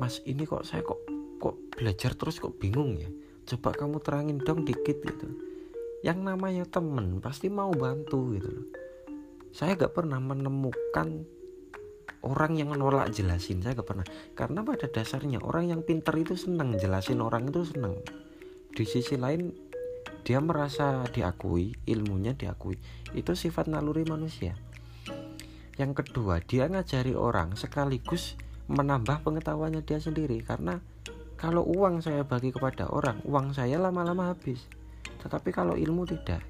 mas 0.00 0.24
ini 0.24 0.48
kok 0.48 0.64
saya 0.64 0.80
kok 0.80 1.04
kok 1.36 1.60
belajar 1.76 2.16
terus 2.16 2.40
kok 2.40 2.56
bingung 2.56 2.96
ya? 2.96 3.12
Coba 3.44 3.76
kamu 3.76 4.00
terangin 4.00 4.40
dong 4.40 4.64
dikit 4.64 4.96
gitu. 5.04 5.28
Yang 6.00 6.18
namanya 6.24 6.64
temen 6.64 7.20
pasti 7.20 7.52
mau 7.52 7.68
bantu 7.68 8.32
gitu 8.32 8.48
loh 8.48 8.79
saya 9.50 9.74
gak 9.74 9.94
pernah 9.94 10.22
menemukan 10.22 11.26
orang 12.22 12.52
yang 12.58 12.74
nolak 12.76 13.10
jelasin 13.10 13.64
saya 13.64 13.78
gak 13.78 13.88
pernah. 13.88 14.06
Karena 14.34 14.62
pada 14.62 14.86
dasarnya 14.86 15.42
orang 15.42 15.72
yang 15.72 15.80
pinter 15.82 16.14
itu 16.18 16.38
senang 16.38 16.76
jelasin 16.76 17.20
orang 17.22 17.48
itu 17.48 17.64
senang 17.66 17.98
di 18.70 18.84
sisi 18.86 19.18
lain 19.18 19.50
dia 20.22 20.38
merasa 20.38 21.02
diakui 21.10 21.74
ilmunya 21.88 22.36
diakui. 22.36 22.78
Itu 23.16 23.34
sifat 23.34 23.66
naluri 23.66 24.06
manusia. 24.06 24.54
Yang 25.80 26.04
kedua 26.04 26.44
dia 26.44 26.68
ngajari 26.68 27.16
orang 27.16 27.56
sekaligus 27.56 28.36
menambah 28.70 29.24
pengetahuannya 29.26 29.82
dia 29.82 29.98
sendiri. 29.98 30.44
Karena 30.44 30.78
kalau 31.40 31.64
uang 31.64 32.04
saya 32.04 32.22
bagi 32.22 32.52
kepada 32.52 32.92
orang 32.92 33.24
uang 33.24 33.56
saya 33.56 33.80
lama-lama 33.80 34.30
habis. 34.30 34.68
Tetapi 35.24 35.50
kalau 35.50 35.74
ilmu 35.74 36.04
tidak 36.04 36.44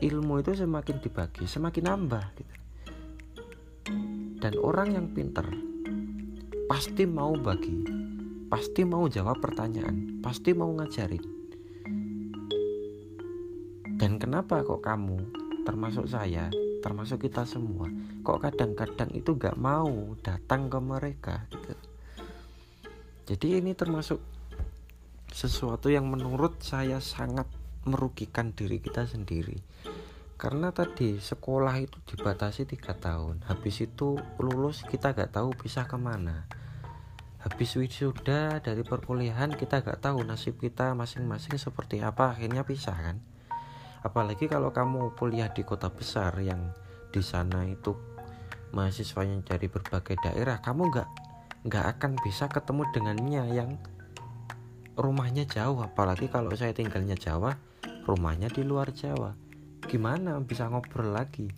ilmu 0.00 0.40
itu 0.40 0.56
semakin 0.56 0.96
dibagi 1.02 1.44
semakin 1.44 1.84
nambah 1.84 2.24
gitu. 2.38 2.54
dan 4.40 4.54
orang 4.60 4.96
yang 4.96 5.06
pinter 5.12 5.44
pasti 6.70 7.04
mau 7.04 7.34
bagi 7.36 7.84
pasti 8.50 8.82
mau 8.86 9.06
jawab 9.06 9.38
pertanyaan 9.38 10.22
pasti 10.24 10.56
mau 10.56 10.70
ngajarin 10.74 11.24
dan 14.00 14.16
kenapa 14.16 14.64
kok 14.64 14.80
kamu 14.80 15.18
termasuk 15.68 16.08
saya 16.08 16.48
termasuk 16.80 17.28
kita 17.28 17.44
semua 17.44 17.86
kok 18.24 18.40
kadang-kadang 18.40 19.12
itu 19.12 19.36
gak 19.36 19.60
mau 19.60 20.16
datang 20.24 20.72
ke 20.72 20.78
mereka 20.80 21.44
gitu 21.52 21.74
jadi 23.30 23.62
ini 23.62 23.76
termasuk 23.76 24.18
sesuatu 25.30 25.86
yang 25.92 26.10
menurut 26.10 26.58
saya 26.58 26.98
sangat 26.98 27.46
merugikan 27.88 28.52
diri 28.52 28.82
kita 28.82 29.08
sendiri. 29.08 29.56
Karena 30.40 30.72
tadi 30.72 31.20
sekolah 31.20 31.76
itu 31.84 32.00
dibatasi 32.00 32.64
tiga 32.64 32.96
tahun. 32.96 33.44
Habis 33.44 33.84
itu 33.84 34.16
lulus 34.40 34.88
kita 34.88 35.12
gak 35.12 35.36
tahu 35.36 35.52
bisa 35.52 35.84
ke 35.84 36.00
mana. 36.00 36.48
Habis 37.44 37.76
wisuda 37.76 38.64
dari 38.64 38.80
perkuliahan 38.80 39.52
kita 39.52 39.84
gak 39.84 40.00
tahu 40.00 40.24
nasib 40.24 40.56
kita 40.56 40.96
masing-masing 40.96 41.60
seperti 41.60 42.00
apa 42.00 42.32
akhirnya 42.32 42.64
pisah 42.64 42.96
kan? 42.96 43.16
Apalagi 44.00 44.48
kalau 44.48 44.72
kamu 44.72 45.12
kuliah 45.20 45.52
di 45.52 45.60
kota 45.60 45.92
besar 45.92 46.32
yang 46.40 46.72
di 47.12 47.20
sana 47.20 47.68
itu 47.68 47.92
mahasiswanya 48.72 49.44
dari 49.44 49.68
berbagai 49.68 50.16
daerah 50.24 50.64
kamu 50.64 50.88
gak 50.88 51.08
nggak 51.60 51.84
akan 51.98 52.16
bisa 52.24 52.48
ketemu 52.48 52.88
dengannya 52.96 53.44
yang 53.52 53.76
rumahnya 54.96 55.44
jauh. 55.44 55.84
Apalagi 55.84 56.32
kalau 56.32 56.52
saya 56.56 56.72
tinggalnya 56.72 57.16
Jawa 57.16 57.69
rumahnya 58.04 58.48
di 58.48 58.62
luar 58.64 58.92
Jawa. 58.94 59.34
Gimana 59.84 60.38
bisa 60.44 60.68
ngobrol 60.70 61.12
lagi? 61.12 61.50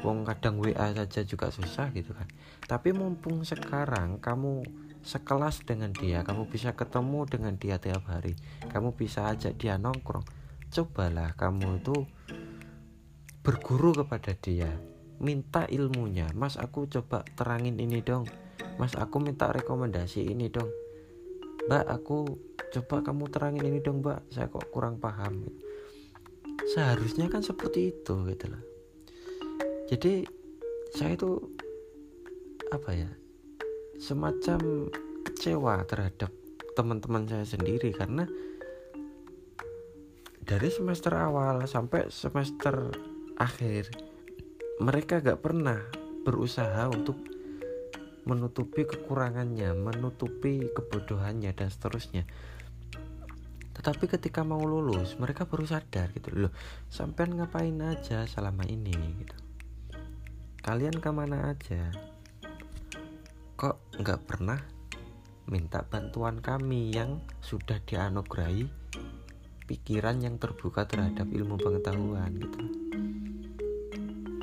Wong 0.00 0.22
kadang 0.22 0.62
WA 0.62 0.94
saja 0.94 1.26
juga 1.26 1.50
susah 1.52 1.92
gitu 1.92 2.14
kan. 2.14 2.30
Tapi 2.64 2.94
mumpung 2.94 3.42
sekarang 3.42 4.22
kamu 4.22 4.64
sekelas 5.00 5.64
dengan 5.64 5.90
dia 5.96 6.20
kamu 6.20 6.46
bisa 6.46 6.76
ketemu 6.76 7.26
dengan 7.26 7.54
dia 7.58 7.76
tiap 7.82 8.06
hari. 8.06 8.38
Kamu 8.70 8.94
bisa 8.94 9.28
ajak 9.28 9.58
dia 9.58 9.76
nongkrong. 9.76 10.24
Cobalah 10.70 11.34
kamu 11.34 11.82
itu 11.82 12.06
berguru 13.42 13.92
kepada 14.04 14.32
dia. 14.38 14.70
Minta 15.20 15.66
ilmunya. 15.68 16.30
Mas 16.32 16.56
aku 16.56 16.86
coba 16.86 17.26
terangin 17.36 17.76
ini 17.76 18.00
dong. 18.00 18.24
Mas 18.78 18.96
aku 18.96 19.20
minta 19.20 19.50
rekomendasi 19.50 20.24
ini 20.24 20.48
dong. 20.48 20.70
Mbak 21.68 21.86
aku 21.92 22.18
coba 22.70 23.04
kamu 23.04 23.24
terangin 23.28 23.64
ini 23.68 23.78
dong 23.84 24.00
mbak. 24.00 24.24
Saya 24.32 24.48
kok 24.48 24.70
kurang 24.72 24.96
paham 24.96 25.44
seharusnya 26.68 27.32
kan 27.32 27.40
seperti 27.40 27.94
itu 27.94 28.14
gitu 28.28 28.44
loh. 28.50 28.62
Jadi 29.88 30.26
saya 30.94 31.14
itu 31.14 31.38
apa 32.70 32.90
ya 32.94 33.10
semacam 33.98 34.90
kecewa 35.26 35.82
terhadap 35.86 36.30
teman-teman 36.78 37.26
saya 37.26 37.44
sendiri 37.44 37.90
karena 37.92 38.24
dari 40.40 40.70
semester 40.70 41.14
awal 41.14 41.66
sampai 41.66 42.10
semester 42.10 42.90
akhir 43.38 43.90
mereka 44.80 45.20
gak 45.20 45.44
pernah 45.44 45.78
berusaha 46.24 46.88
untuk 46.88 47.16
menutupi 48.24 48.84
kekurangannya, 48.84 49.72
menutupi 49.76 50.68
kebodohannya 50.72 51.52
dan 51.56 51.68
seterusnya 51.72 52.24
tetapi 53.80 54.12
ketika 54.12 54.44
mau 54.44 54.60
lulus 54.60 55.16
mereka 55.16 55.48
baru 55.48 55.64
sadar 55.64 56.12
gitu. 56.12 56.36
Loh 56.36 56.52
sampai 56.92 57.32
ngapain 57.32 57.80
aja 57.80 58.28
selama 58.28 58.68
ini 58.68 58.92
gitu. 58.92 59.36
Kalian 60.60 61.00
ke 61.00 61.08
mana 61.08 61.56
aja? 61.56 61.88
Kok 63.56 63.96
nggak 63.96 64.20
pernah 64.28 64.60
minta 65.48 65.80
bantuan 65.80 66.44
kami 66.44 66.92
yang 66.92 67.24
sudah 67.40 67.80
dianugerahi 67.80 68.68
pikiran 69.64 70.28
yang 70.28 70.36
terbuka 70.36 70.84
terhadap 70.84 71.32
ilmu 71.32 71.56
pengetahuan 71.56 72.36
gitu? 72.36 72.60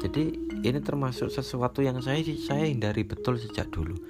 Jadi 0.02 0.24
ini 0.66 0.82
termasuk 0.82 1.30
sesuatu 1.30 1.86
yang 1.86 2.02
saya 2.02 2.26
saya 2.42 2.66
hindari 2.66 3.06
betul 3.06 3.38
sejak 3.38 3.70
dulu. 3.70 4.02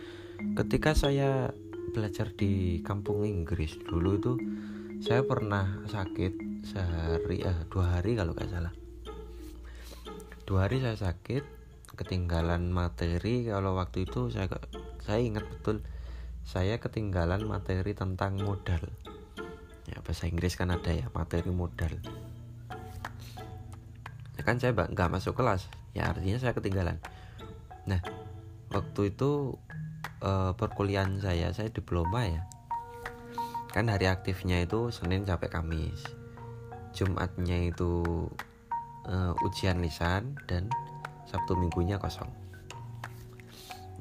Ketika 0.56 0.96
saya 0.96 1.52
belajar 1.92 2.32
di 2.32 2.80
kampung 2.80 3.28
Inggris 3.28 3.76
dulu 3.84 4.10
itu 4.16 4.34
saya 4.98 5.22
pernah 5.22 5.86
sakit 5.86 6.66
sehari 6.66 7.46
eh, 7.46 7.60
dua 7.70 7.98
hari 7.98 8.18
kalau 8.18 8.34
nggak 8.34 8.50
salah. 8.50 8.74
Dua 10.48 10.66
hari 10.66 10.82
saya 10.82 10.98
sakit 10.98 11.44
ketinggalan 11.94 12.74
materi. 12.74 13.46
Kalau 13.46 13.78
waktu 13.78 14.10
itu 14.10 14.34
saya 14.34 14.50
saya 15.06 15.22
ingat 15.22 15.46
betul 15.46 15.86
saya 16.48 16.82
ketinggalan 16.82 17.46
materi 17.46 17.94
tentang 17.94 18.42
modal. 18.42 18.82
Ya 19.86 20.02
bahasa 20.02 20.26
Inggris 20.26 20.58
kan 20.58 20.74
ada 20.74 20.90
ya 20.90 21.14
materi 21.14 21.54
modal. 21.54 21.94
Ya 24.34 24.42
kan 24.42 24.58
saya 24.58 24.74
nggak 24.74 25.14
masuk 25.14 25.38
kelas 25.38 25.70
ya 25.94 26.10
artinya 26.10 26.42
saya 26.42 26.58
ketinggalan. 26.58 26.98
Nah 27.86 28.02
waktu 28.74 29.14
itu 29.14 29.62
eh, 30.26 30.52
perkuliahan 30.58 31.22
saya 31.22 31.54
saya 31.54 31.70
diploma 31.70 32.26
ya 32.26 32.42
kan 33.78 33.94
hari 33.94 34.10
aktifnya 34.10 34.66
itu 34.66 34.90
Senin 34.90 35.22
sampai 35.22 35.54
Kamis. 35.54 36.02
Jumatnya 36.98 37.70
itu 37.70 38.26
uh, 39.06 39.46
ujian 39.46 39.86
lisan 39.86 40.34
dan 40.50 40.66
Sabtu 41.30 41.54
minggunya 41.54 42.02
kosong. 42.02 42.26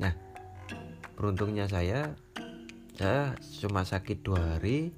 Nah 0.01 0.17
beruntungnya 1.13 1.69
saya 1.69 2.17
saya 2.97 3.37
cuma 3.61 3.85
sakit 3.85 4.25
dua 4.25 4.57
hari 4.57 4.97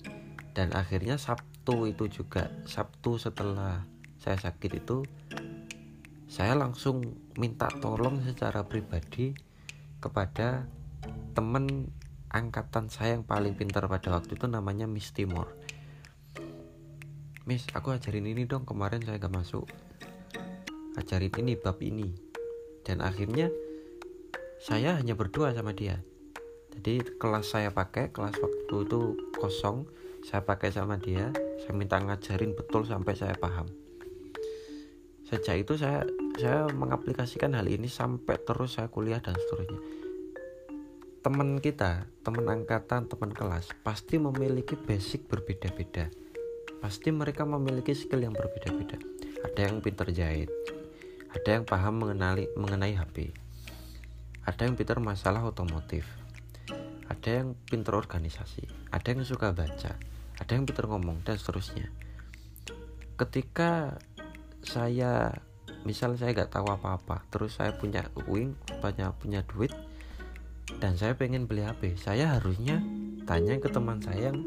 dan 0.55 0.71
akhirnya 0.71 1.19
Sabtu 1.19 1.91
itu 1.91 2.07
juga 2.07 2.47
Sabtu 2.63 3.19
setelah 3.19 3.83
saya 4.23 4.39
sakit 4.39 4.79
itu 4.79 5.03
saya 6.31 6.55
langsung 6.55 7.03
minta 7.35 7.67
tolong 7.83 8.23
secara 8.23 8.63
pribadi 8.63 9.35
kepada 9.99 10.71
teman 11.35 11.91
angkatan 12.33 12.93
saya 12.93 13.17
yang 13.17 13.25
paling 13.25 13.57
pintar 13.57 13.85
pada 13.89 14.13
waktu 14.13 14.37
itu 14.37 14.47
namanya 14.49 14.85
Miss 14.85 15.13
Timor 15.13 15.49
Miss 17.49 17.65
aku 17.73 17.97
ajarin 17.97 18.29
ini 18.29 18.45
dong 18.45 18.69
kemarin 18.69 19.01
saya 19.01 19.17
gak 19.17 19.33
masuk. 19.33 19.65
Ajarin 21.01 21.33
ini 21.41 21.57
bab 21.57 21.81
ini. 21.81 22.13
Dan 22.85 23.01
akhirnya 23.01 23.49
saya 24.61 25.01
hanya 25.01 25.17
berdua 25.17 25.57
sama 25.57 25.73
dia. 25.73 26.05
Jadi 26.77 27.01
kelas 27.17 27.49
saya 27.49 27.73
pakai 27.73 28.13
kelas 28.13 28.37
waktu 28.37 28.85
itu 28.85 29.17
kosong 29.41 29.89
saya 30.29 30.45
pakai 30.45 30.77
sama 30.77 31.01
dia. 31.01 31.33
Saya 31.65 31.73
minta 31.73 31.97
ngajarin 31.97 32.53
betul 32.53 32.85
sampai 32.85 33.17
saya 33.17 33.33
paham. 33.33 33.65
Sejak 35.25 35.65
itu 35.65 35.81
saya 35.81 36.05
saya 36.37 36.69
mengaplikasikan 36.69 37.57
hal 37.57 37.65
ini 37.65 37.89
sampai 37.89 38.37
terus 38.45 38.77
saya 38.77 38.93
kuliah 38.93 39.25
dan 39.25 39.33
seterusnya 39.33 40.08
teman 41.21 41.59
kita, 41.59 42.07
teman 42.23 42.47
angkatan, 42.47 43.09
teman 43.11 43.31
kelas 43.35 43.75
pasti 43.83 44.17
memiliki 44.17 44.79
basic 44.79 45.27
berbeda-beda. 45.27 46.11
Pasti 46.79 47.11
mereka 47.11 47.43
memiliki 47.43 47.95
skill 47.97 48.23
yang 48.23 48.35
berbeda-beda. 48.35 48.99
Ada 49.43 49.71
yang 49.71 49.83
pintar 49.83 50.11
jahit, 50.15 50.51
ada 51.31 51.49
yang 51.49 51.65
paham 51.67 52.03
mengenali 52.03 52.47
mengenai 52.55 52.95
HP, 52.95 53.31
ada 54.47 54.63
yang 54.67 54.75
pintar 54.79 54.99
masalah 54.99 55.43
otomotif, 55.47 56.07
ada 57.11 57.31
yang 57.31 57.59
pintar 57.67 57.99
organisasi, 57.99 58.67
ada 58.91 59.07
yang 59.11 59.23
suka 59.27 59.51
baca, 59.55 59.95
ada 60.39 60.51
yang 60.51 60.67
pinter 60.67 60.87
ngomong 60.87 61.23
dan 61.27 61.39
seterusnya 61.39 61.91
ketika 63.19 63.99
saya 64.63 65.35
misal 65.83 66.15
saya 66.15 66.31
nggak 66.31 66.55
tahu 66.55 66.71
apa-apa 66.71 67.27
terus 67.35 67.59
saya 67.59 67.75
punya 67.75 68.07
uang 68.15 68.55
banyak 68.79 69.11
punya 69.19 69.43
duit 69.43 69.75
dan 70.77 70.93
saya 71.01 71.17
pengen 71.17 71.49
beli 71.49 71.65
HP 71.65 71.97
saya 71.97 72.37
harusnya 72.37 72.85
tanya 73.25 73.57
ke 73.57 73.73
teman 73.73 73.97
saya 74.05 74.29
yang 74.29 74.45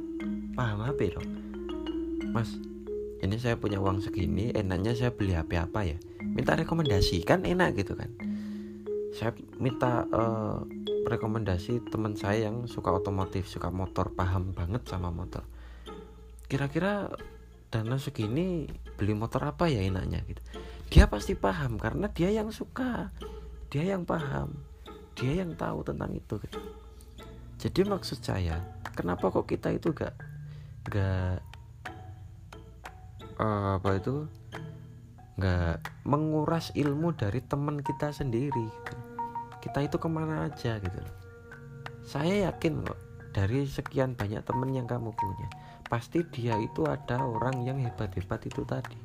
paham 0.54 0.86
HP 0.86 1.18
dong. 1.18 1.30
Mas 2.30 2.54
ini 3.22 3.38
saya 3.42 3.58
punya 3.58 3.82
uang 3.82 4.02
segini 4.02 4.54
enaknya 4.54 4.94
saya 4.94 5.12
beli 5.14 5.34
HP 5.34 5.58
apa 5.58 5.82
ya? 5.86 5.98
Minta 6.22 6.54
rekomendasi 6.54 7.26
kan 7.26 7.42
enak 7.42 7.78
gitu 7.82 7.98
kan? 7.98 8.14
Saya 9.18 9.34
minta 9.58 10.06
uh, 10.14 10.62
rekomendasi 11.10 11.90
teman 11.90 12.14
saya 12.14 12.50
yang 12.50 12.70
suka 12.70 12.94
otomotif 12.94 13.50
suka 13.50 13.74
motor 13.74 14.14
paham 14.14 14.54
banget 14.54 14.86
sama 14.86 15.10
motor. 15.10 15.42
Kira-kira 16.46 17.10
dana 17.74 17.98
segini 17.98 18.70
beli 18.98 19.18
motor 19.18 19.42
apa 19.50 19.70
ya 19.70 19.82
enaknya 19.82 20.22
gitu? 20.30 20.42
Dia 20.92 21.10
pasti 21.10 21.34
paham 21.34 21.82
karena 21.82 22.10
dia 22.14 22.30
yang 22.30 22.54
suka. 22.54 23.10
Dia 23.72 23.96
yang 23.96 24.04
paham 24.04 24.71
dia 25.17 25.43
yang 25.43 25.54
tahu 25.56 25.84
tentang 25.86 26.12
itu 26.15 26.36
gitu. 26.41 26.60
Jadi 27.62 27.82
maksud 27.86 28.19
saya 28.26 28.58
kenapa 28.95 29.30
kok 29.30 29.47
kita 29.47 29.71
itu 29.71 29.93
gak 29.93 30.15
gak 30.89 31.39
uh, 33.38 33.78
apa 33.78 33.89
itu 33.97 34.26
gak 35.38 35.82
menguras 36.06 36.74
ilmu 36.74 37.13
dari 37.13 37.39
teman 37.45 37.80
kita 37.86 38.10
sendiri 38.10 38.65
gitu. 38.65 38.95
kita 39.62 39.86
itu 39.86 39.97
ke 40.02 40.10
mana 40.10 40.50
aja 40.50 40.82
gitu 40.82 41.02
saya 42.02 42.50
yakin 42.50 42.82
kok 42.82 42.97
dari 43.32 43.63
sekian 43.69 44.17
banyak 44.17 44.41
temen 44.41 44.74
yang 44.74 44.89
kamu 44.89 45.13
punya 45.13 45.47
pasti 45.91 46.24
dia 46.32 46.56
itu 46.56 46.88
ada 46.88 47.19
orang 47.19 47.67
yang 47.67 47.76
hebat-hebat 47.84 48.47
itu 48.47 48.63
tadi. 48.63 48.95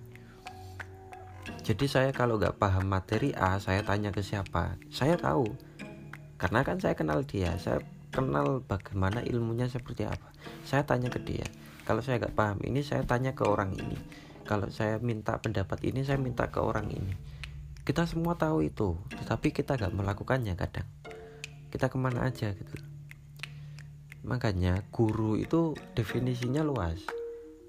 Jadi 1.67 1.87
saya 1.91 2.15
kalau 2.15 2.39
nggak 2.39 2.63
paham 2.63 2.87
materi 2.87 3.35
A 3.35 3.59
saya 3.59 3.83
tanya 3.83 4.15
ke 4.15 4.23
siapa? 4.23 4.79
Saya 4.87 5.19
tahu 5.19 5.51
karena 6.37 6.61
kan 6.65 6.77
saya 6.77 6.93
kenal 6.93 7.25
dia 7.25 7.57
saya 7.57 7.81
kenal 8.13 8.61
bagaimana 8.65 9.25
ilmunya 9.25 9.69
seperti 9.69 10.05
apa. 10.05 10.29
Saya 10.69 10.85
tanya 10.85 11.09
ke 11.09 11.21
dia 11.21 11.45
kalau 11.89 12.05
saya 12.05 12.21
nggak 12.21 12.37
paham 12.37 12.59
ini 12.65 12.85
saya 12.85 13.05
tanya 13.09 13.33
ke 13.33 13.45
orang 13.45 13.73
ini. 13.77 13.97
Kalau 14.47 14.71
saya 14.71 15.03
minta 15.03 15.37
pendapat 15.43 15.83
ini 15.83 16.07
saya 16.07 16.21
minta 16.21 16.49
ke 16.53 16.61
orang 16.61 16.93
ini. 16.93 17.15
Kita 17.87 18.05
semua 18.05 18.37
tahu 18.37 18.69
itu 18.69 18.95
tetapi 19.17 19.53
kita 19.53 19.81
nggak 19.81 19.95
melakukannya 19.97 20.55
kadang. 20.55 20.89
Kita 21.73 21.89
ke 21.89 21.97
mana 21.97 22.29
aja 22.29 22.53
gitu. 22.53 22.77
Makanya 24.27 24.85
guru 24.93 25.41
itu 25.41 25.73
definisinya 25.97 26.61
luas. 26.61 27.01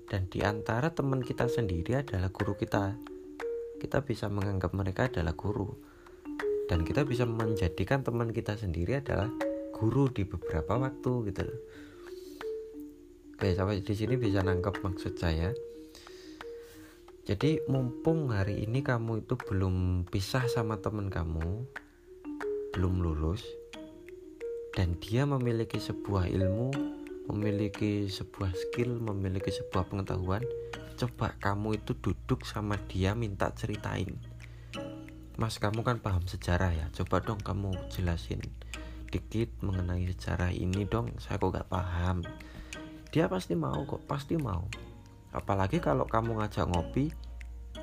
Dan 0.08 0.32
di 0.32 0.40
antara 0.44 0.96
teman 0.96 1.20
kita 1.20 1.52
sendiri 1.52 2.00
adalah 2.00 2.32
guru 2.32 2.56
kita. 2.56 2.96
Kita 3.78 4.02
bisa 4.02 4.32
menganggap 4.32 4.74
mereka 4.74 5.12
adalah 5.12 5.36
guru 5.38 5.87
dan 6.68 6.84
kita 6.84 7.08
bisa 7.08 7.24
menjadikan 7.24 8.04
teman 8.04 8.36
kita 8.36 8.60
sendiri 8.60 9.00
adalah 9.00 9.32
guru 9.72 10.12
di 10.12 10.28
beberapa 10.28 10.76
waktu 10.76 11.12
gitu 11.32 11.42
loh. 11.48 11.60
Oke, 13.38 13.54
sampai 13.54 13.86
di 13.86 13.94
sini 13.94 14.18
bisa 14.18 14.44
nangkep 14.44 14.82
maksud 14.84 15.14
saya. 15.16 15.54
Jadi 17.28 17.60
mumpung 17.68 18.32
hari 18.32 18.64
ini 18.64 18.80
kamu 18.82 19.28
itu 19.28 19.36
belum 19.36 20.08
pisah 20.08 20.48
sama 20.48 20.80
teman 20.80 21.12
kamu, 21.12 21.68
belum 22.72 23.04
lulus, 23.04 23.44
dan 24.72 24.96
dia 25.04 25.28
memiliki 25.28 25.76
sebuah 25.76 26.32
ilmu, 26.32 26.72
memiliki 27.28 28.08
sebuah 28.08 28.56
skill, 28.56 29.04
memiliki 29.04 29.52
sebuah 29.52 29.92
pengetahuan, 29.92 30.42
coba 30.96 31.36
kamu 31.44 31.84
itu 31.84 31.94
duduk 32.00 32.48
sama 32.48 32.80
dia 32.88 33.12
minta 33.12 33.52
ceritain. 33.54 34.37
Mas, 35.38 35.62
kamu 35.62 35.86
kan 35.86 36.02
paham 36.02 36.26
sejarah 36.26 36.74
ya? 36.74 36.90
Coba 36.98 37.22
dong 37.22 37.38
kamu 37.38 37.70
jelasin 37.94 38.42
dikit 39.14 39.54
mengenai 39.62 40.10
sejarah 40.10 40.50
ini 40.50 40.90
dong. 40.90 41.14
Saya 41.22 41.38
kok 41.38 41.54
gak 41.54 41.70
paham. 41.70 42.26
Dia 43.14 43.30
pasti 43.30 43.54
mau 43.54 43.86
kok, 43.86 44.02
pasti 44.10 44.34
mau. 44.34 44.66
Apalagi 45.30 45.78
kalau 45.78 46.10
kamu 46.10 46.42
ngajak 46.42 46.66
ngopi, 46.66 47.14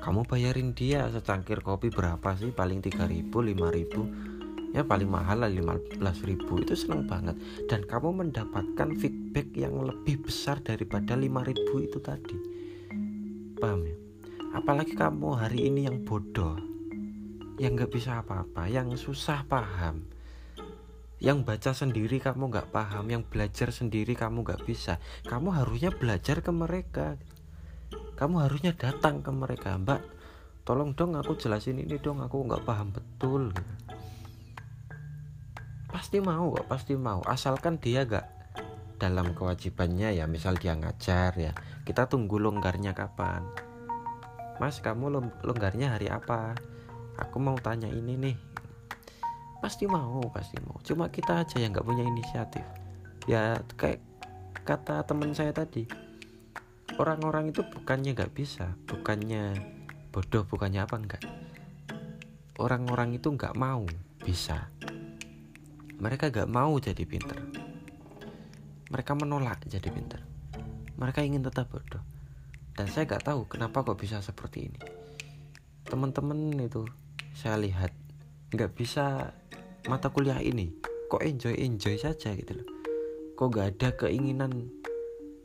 kamu 0.03 0.27
bayarin 0.27 0.75
dia 0.75 1.07
secangkir 1.07 1.63
kopi 1.63 1.95
berapa 1.95 2.35
sih? 2.35 2.51
Paling 2.51 2.83
3000, 2.83 3.31
5000 3.31 4.35
ya 4.75 4.83
paling 4.83 5.07
mahal 5.07 5.39
lah 5.39 5.47
15 5.47 6.03
ribu 6.27 6.59
itu 6.59 6.75
seneng 6.75 7.07
banget 7.07 7.39
dan 7.71 7.87
kamu 7.87 8.27
mendapatkan 8.27 8.91
feedback 8.99 9.47
yang 9.55 9.71
lebih 9.79 10.19
besar 10.19 10.59
daripada 10.59 11.15
5 11.15 11.23
ribu 11.23 11.79
itu 11.79 12.03
tadi 12.03 12.35
paham 13.55 13.87
ya 13.87 13.95
apalagi 14.51 14.99
kamu 14.99 15.31
hari 15.39 15.71
ini 15.71 15.87
yang 15.87 16.03
bodoh 16.03 16.74
yang 17.55 17.79
nggak 17.79 17.91
bisa 17.91 18.19
apa-apa 18.19 18.67
yang 18.67 18.91
susah 18.99 19.47
paham 19.47 20.15
yang 21.23 21.47
baca 21.47 21.71
sendiri 21.71 22.19
kamu 22.19 22.51
nggak 22.51 22.69
paham 22.75 23.07
yang 23.07 23.23
belajar 23.23 23.71
sendiri 23.71 24.13
kamu 24.13 24.43
nggak 24.43 24.67
bisa. 24.67 24.99
Kamu 25.23 25.55
harusnya 25.55 25.89
belajar 25.89 26.43
ke 26.43 26.51
mereka. 26.51 27.15
Kamu 28.19 28.43
harusnya 28.43 28.75
datang 28.75 29.23
ke 29.23 29.31
mereka. 29.31 29.79
Mbak 29.79 30.01
tolong 30.67 30.91
dong 30.93 31.15
aku 31.15 31.33
jelasin 31.39 31.79
ini 31.79 31.95
dong 31.97 32.19
aku 32.19 32.45
nggak 32.45 32.67
paham 32.67 32.91
betul. 32.91 33.55
Pasti 35.87 36.19
mau 36.19 36.51
kok 36.51 36.67
pasti 36.67 36.93
mau. 36.99 37.23
Asalkan 37.23 37.79
dia 37.79 38.03
gak 38.03 38.27
dalam 38.99 39.31
kewajibannya 39.31 40.11
ya 40.19 40.27
misal 40.27 40.59
dia 40.59 40.75
ngajar 40.75 41.31
ya. 41.39 41.55
Kita 41.87 42.11
tunggu 42.11 42.37
longgarnya 42.37 42.91
kapan. 42.91 43.47
Mas 44.59 44.83
kamu 44.83 45.31
longgarnya 45.41 45.95
hari 45.95 46.11
apa 46.11 46.74
aku 47.19 47.37
mau 47.39 47.55
tanya 47.59 47.87
ini 47.87 48.15
nih 48.19 48.37
pasti 49.63 49.87
mau 49.87 50.21
pasti 50.29 50.59
mau 50.61 50.77
cuma 50.83 51.09
kita 51.09 51.41
aja 51.41 51.57
yang 51.57 51.73
nggak 51.73 51.87
punya 51.87 52.03
inisiatif 52.05 52.65
ya 53.25 53.57
kayak 53.79 54.03
kata 54.67 55.01
teman 55.07 55.33
saya 55.33 55.55
tadi 55.55 55.87
orang-orang 57.01 57.49
itu 57.49 57.65
bukannya 57.65 58.13
nggak 58.13 58.33
bisa 58.33 58.75
bukannya 58.85 59.55
bodoh 60.13 60.45
bukannya 60.45 60.85
apa 60.85 60.95
enggak 60.95 61.23
orang-orang 62.61 63.17
itu 63.17 63.31
nggak 63.31 63.57
mau 63.57 63.83
bisa 64.21 64.69
mereka 65.95 66.27
gak 66.27 66.51
mau 66.51 66.75
jadi 66.75 67.07
pinter. 67.07 67.39
Mereka 68.91 69.15
menolak 69.15 69.63
jadi 69.63 69.87
pinter. 69.87 70.19
Mereka 70.99 71.23
ingin 71.23 71.39
tetap 71.39 71.71
bodoh. 71.71 72.03
Dan 72.75 72.91
saya 72.91 73.07
gak 73.07 73.23
tahu 73.23 73.47
kenapa 73.47 73.87
kok 73.87 73.95
bisa 73.95 74.19
seperti 74.19 74.67
ini. 74.67 74.79
Teman-teman 75.87 76.59
itu 76.59 76.83
saya 77.35 77.59
lihat 77.59 77.91
gak 78.55 78.71
bisa 78.73 79.35
mata 79.91 80.09
kuliah 80.09 80.39
ini. 80.39 80.71
Kok 81.11 81.21
enjoy 81.21 81.59
enjoy 81.59 81.99
saja 81.99 82.33
gitu 82.33 82.57
loh. 82.57 82.67
Kok 83.35 83.49
gak 83.51 83.67
ada 83.77 83.89
keinginan. 83.93 84.71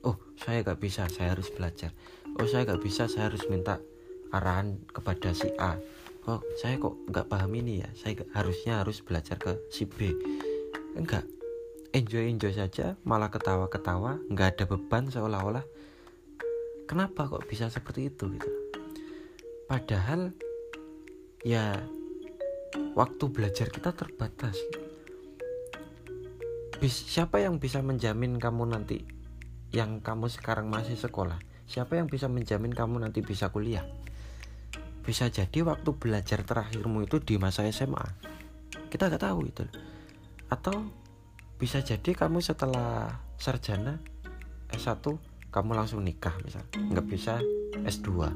Oh 0.07 0.16
saya 0.38 0.62
gak 0.62 0.81
bisa, 0.81 1.11
saya 1.11 1.35
harus 1.37 1.50
belajar. 1.50 1.92
Oh 2.38 2.46
saya 2.46 2.64
gak 2.64 2.81
bisa, 2.81 3.11
saya 3.11 3.29
harus 3.29 3.44
minta 3.50 3.83
arahan 4.31 4.79
kepada 4.94 5.35
si 5.35 5.50
A 5.59 5.74
oh 6.29 6.40
saya 6.59 6.76
kok 6.76 6.94
nggak 7.09 7.26
paham 7.26 7.53
ini 7.57 7.81
ya 7.81 7.88
saya 7.96 8.20
harusnya 8.37 8.85
harus 8.85 9.00
belajar 9.00 9.40
ke 9.40 9.57
si 9.72 9.88
B 9.88 10.12
enggak 10.94 11.24
enjoy 11.96 12.29
enjoy 12.29 12.53
saja 12.53 13.00
malah 13.09 13.33
ketawa 13.33 13.66
ketawa 13.72 14.20
nggak 14.29 14.59
ada 14.59 14.64
beban 14.68 15.09
seolah-olah 15.09 15.64
kenapa 16.85 17.26
kok 17.26 17.48
bisa 17.48 17.72
seperti 17.72 18.12
itu 18.12 18.29
gitu 18.37 18.50
padahal 19.64 20.37
ya 21.40 21.81
waktu 22.96 23.24
belajar 23.33 23.72
kita 23.72 23.96
terbatas. 23.96 24.57
Bis, 26.81 26.96
siapa 26.96 27.44
yang 27.44 27.61
bisa 27.61 27.85
menjamin 27.85 28.40
kamu 28.40 28.72
nanti 28.72 29.05
yang 29.70 30.00
kamu 30.00 30.33
sekarang 30.33 30.72
masih 30.72 30.96
sekolah? 30.96 31.37
Siapa 31.68 32.00
yang 32.00 32.09
bisa 32.09 32.26
menjamin 32.26 32.72
kamu 32.72 33.05
nanti 33.05 33.20
bisa 33.20 33.53
kuliah? 33.53 33.85
Bisa 35.05 35.29
jadi 35.29 35.64
waktu 35.64 35.96
belajar 35.96 36.44
terakhirmu 36.44 37.05
itu 37.05 37.20
di 37.20 37.37
masa 37.40 37.64
SMA 37.68 38.05
kita 38.90 39.07
nggak 39.07 39.22
tahu 39.22 39.40
itu. 39.46 39.64
Atau 40.50 40.88
bisa 41.61 41.85
jadi 41.85 42.16
kamu 42.16 42.42
setelah 42.42 43.22
sarjana 43.37 44.00
S1 44.72 45.05
kamu 45.53 45.70
langsung 45.76 46.03
nikah 46.03 46.35
misal. 46.42 46.64
Nggak 46.74 47.07
bisa 47.07 47.35
S2 47.87 48.35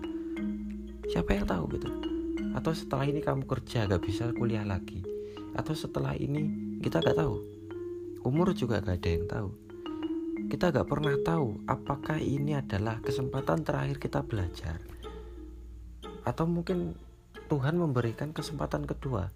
siapa 1.10 1.36
yang 1.36 1.44
tahu 1.44 1.68
gitu 1.76 2.13
atau 2.54 2.72
setelah 2.72 3.04
ini 3.04 3.20
kamu 3.20 3.44
kerja 3.44 3.90
nggak 3.90 4.02
bisa 4.02 4.30
kuliah 4.32 4.62
lagi. 4.62 5.02
Atau 5.58 5.74
setelah 5.74 6.14
ini 6.14 6.78
kita 6.80 7.02
nggak 7.02 7.18
tahu. 7.18 7.36
Umur 8.24 8.56
juga 8.56 8.80
gak 8.80 9.04
ada 9.04 9.10
yang 9.12 9.26
tahu. 9.28 9.48
Kita 10.48 10.72
gak 10.72 10.88
pernah 10.88 11.12
tahu 11.20 11.60
apakah 11.68 12.16
ini 12.16 12.56
adalah 12.56 12.96
kesempatan 13.04 13.60
terakhir 13.60 14.00
kita 14.00 14.24
belajar. 14.24 14.80
Atau 16.24 16.48
mungkin 16.48 16.96
Tuhan 17.52 17.76
memberikan 17.76 18.32
kesempatan 18.32 18.88
kedua. 18.88 19.28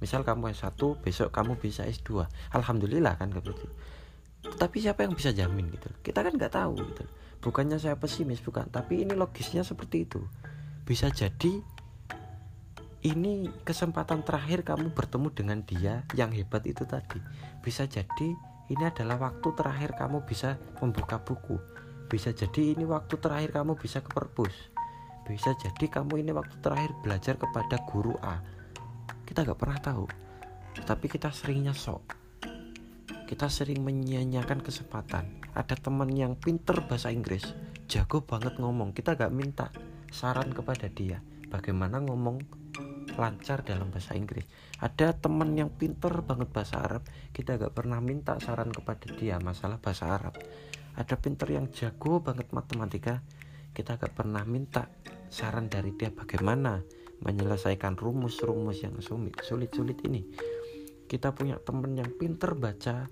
Misal 0.00 0.24
kamu 0.24 0.48
S1 0.56 0.80
besok 1.04 1.28
kamu 1.28 1.60
bisa 1.60 1.84
S2 1.84 2.24
Alhamdulillah 2.56 3.20
kan 3.20 3.30
begitu 3.36 3.68
tapi 4.42 4.82
siapa 4.82 5.06
yang 5.06 5.14
bisa 5.14 5.30
jamin 5.30 5.70
gitu? 5.70 5.88
Kita 6.02 6.26
kan 6.26 6.34
nggak 6.34 6.54
tahu 6.54 6.74
gitu. 6.82 7.04
Bukannya 7.42 7.78
saya 7.78 7.94
pesimis 7.94 8.42
bukan. 8.42 8.66
Tapi 8.70 9.06
ini 9.06 9.14
logisnya 9.14 9.62
seperti 9.62 10.06
itu. 10.06 10.22
Bisa 10.82 11.10
jadi 11.14 11.62
ini 13.02 13.50
kesempatan 13.66 14.22
terakhir 14.22 14.62
kamu 14.62 14.94
bertemu 14.94 15.28
dengan 15.34 15.58
dia 15.66 16.06
yang 16.14 16.30
hebat 16.30 16.62
itu 16.66 16.86
tadi. 16.86 17.18
Bisa 17.62 17.86
jadi 17.90 18.34
ini 18.70 18.84
adalah 18.86 19.18
waktu 19.18 19.48
terakhir 19.58 19.98
kamu 19.98 20.22
bisa 20.22 20.58
membuka 20.78 21.18
buku. 21.18 21.58
Bisa 22.06 22.30
jadi 22.30 22.78
ini 22.78 22.86
waktu 22.86 23.18
terakhir 23.18 23.50
kamu 23.52 23.74
bisa 23.78 24.00
ke 24.00 24.10
perpus. 24.10 24.54
Bisa 25.26 25.54
jadi 25.58 25.86
kamu 25.90 26.22
ini 26.22 26.30
waktu 26.30 26.54
terakhir 26.62 26.94
belajar 27.02 27.34
kepada 27.38 27.82
guru 27.90 28.14
A. 28.22 28.38
Kita 29.26 29.42
nggak 29.42 29.58
pernah 29.58 29.78
tahu. 29.82 30.06
Tapi 30.82 31.06
kita 31.10 31.28
seringnya 31.34 31.76
sok 31.76 32.22
kita 33.32 33.48
sering 33.48 33.80
menyanyiakan 33.80 34.60
kesempatan. 34.60 35.24
Ada 35.56 35.80
teman 35.80 36.12
yang 36.12 36.36
pinter 36.36 36.84
bahasa 36.84 37.08
Inggris 37.08 37.56
jago 37.88 38.20
banget 38.28 38.60
ngomong. 38.60 38.92
Kita 38.92 39.16
gak 39.16 39.32
minta 39.32 39.72
saran 40.12 40.52
kepada 40.52 40.92
dia. 40.92 41.24
Bagaimana 41.48 42.04
ngomong 42.04 42.44
lancar 43.16 43.64
dalam 43.66 43.92
bahasa 43.92 44.16
Inggris. 44.16 44.44
Ada 44.80 45.14
teman 45.16 45.54
yang 45.54 45.70
pinter 45.70 46.12
banget 46.24 46.50
bahasa 46.50 46.80
Arab 46.80 47.02
kita 47.30 47.56
gak 47.60 47.72
pernah 47.72 48.02
minta 48.02 48.36
saran 48.40 48.72
kepada 48.72 49.08
dia 49.14 49.38
masalah 49.38 49.78
bahasa 49.78 50.10
Arab. 50.10 50.34
Ada 50.92 51.16
pinter 51.16 51.48
yang 51.48 51.72
jago 51.72 52.20
banget 52.20 52.52
matematika 52.52 53.24
kita 53.72 53.96
gak 53.96 54.12
pernah 54.12 54.44
minta 54.44 54.92
saran 55.32 55.72
dari 55.72 55.96
dia 55.96 56.12
bagaimana 56.12 56.84
menyelesaikan 57.24 57.96
rumus-rumus 57.96 58.84
yang 58.84 58.98
sulit-sulit 59.40 59.98
ini. 60.04 60.26
Kita 61.08 61.32
punya 61.32 61.56
teman 61.60 61.96
yang 61.96 62.12
pinter 62.16 62.52
baca 62.52 63.08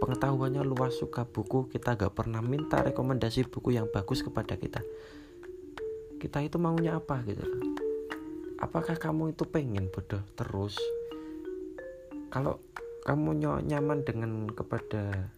pengetahuannya 0.00 0.64
luas 0.64 0.96
suka 0.96 1.28
buku 1.28 1.70
kita 1.70 1.94
gak 1.94 2.16
pernah 2.16 2.42
minta 2.42 2.82
rekomendasi 2.82 3.46
buku 3.46 3.76
yang 3.76 3.86
bagus 3.92 4.26
kepada 4.26 4.58
kita. 4.58 4.82
Kita 6.20 6.44
itu 6.44 6.60
maunya 6.60 7.00
apa 7.00 7.24
gitu 7.24 7.79
apakah 8.60 8.94
kamu 9.00 9.32
itu 9.32 9.48
pengen 9.48 9.88
bodoh 9.88 10.20
terus? 10.36 10.76
Kalau 12.30 12.60
kamu 13.02 13.42
nyaman 13.66 14.04
dengan 14.04 14.46
kepada 14.52 15.32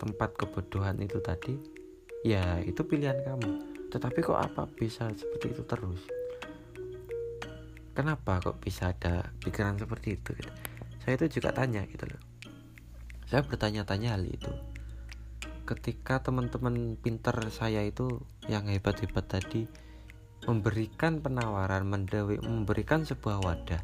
tempat 0.00 0.34
kebodohan 0.34 0.98
itu 0.98 1.22
tadi 1.22 1.54
ya 2.26 2.58
itu 2.64 2.82
pilihan 2.82 3.22
kamu. 3.22 3.52
Tetapi 3.92 4.18
kok 4.24 4.40
apa 4.40 4.66
bisa 4.72 5.12
seperti 5.12 5.52
itu 5.52 5.62
terus? 5.68 6.00
Kenapa 7.92 8.40
kok 8.40 8.58
bisa 8.58 8.90
ada 8.96 9.30
pikiran 9.44 9.76
seperti 9.76 10.16
itu 10.16 10.32
gitu. 10.32 10.52
saya 11.04 11.18
itu 11.20 11.38
juga 11.38 11.52
tanya 11.52 11.84
gitu 11.84 12.08
loh. 12.08 12.22
Saya 13.28 13.44
bertanya-tanya 13.44 14.16
hal 14.16 14.24
itu. 14.24 14.48
Ketika 15.68 16.24
teman-teman 16.24 16.96
pinter 16.96 17.36
saya 17.52 17.84
itu 17.84 18.24
yang 18.48 18.64
hebat-hebat 18.64 19.28
tadi 19.28 19.68
memberikan 20.42 21.22
penawaran, 21.22 21.86
memberikan 21.86 23.06
sebuah 23.06 23.38
wadah, 23.46 23.82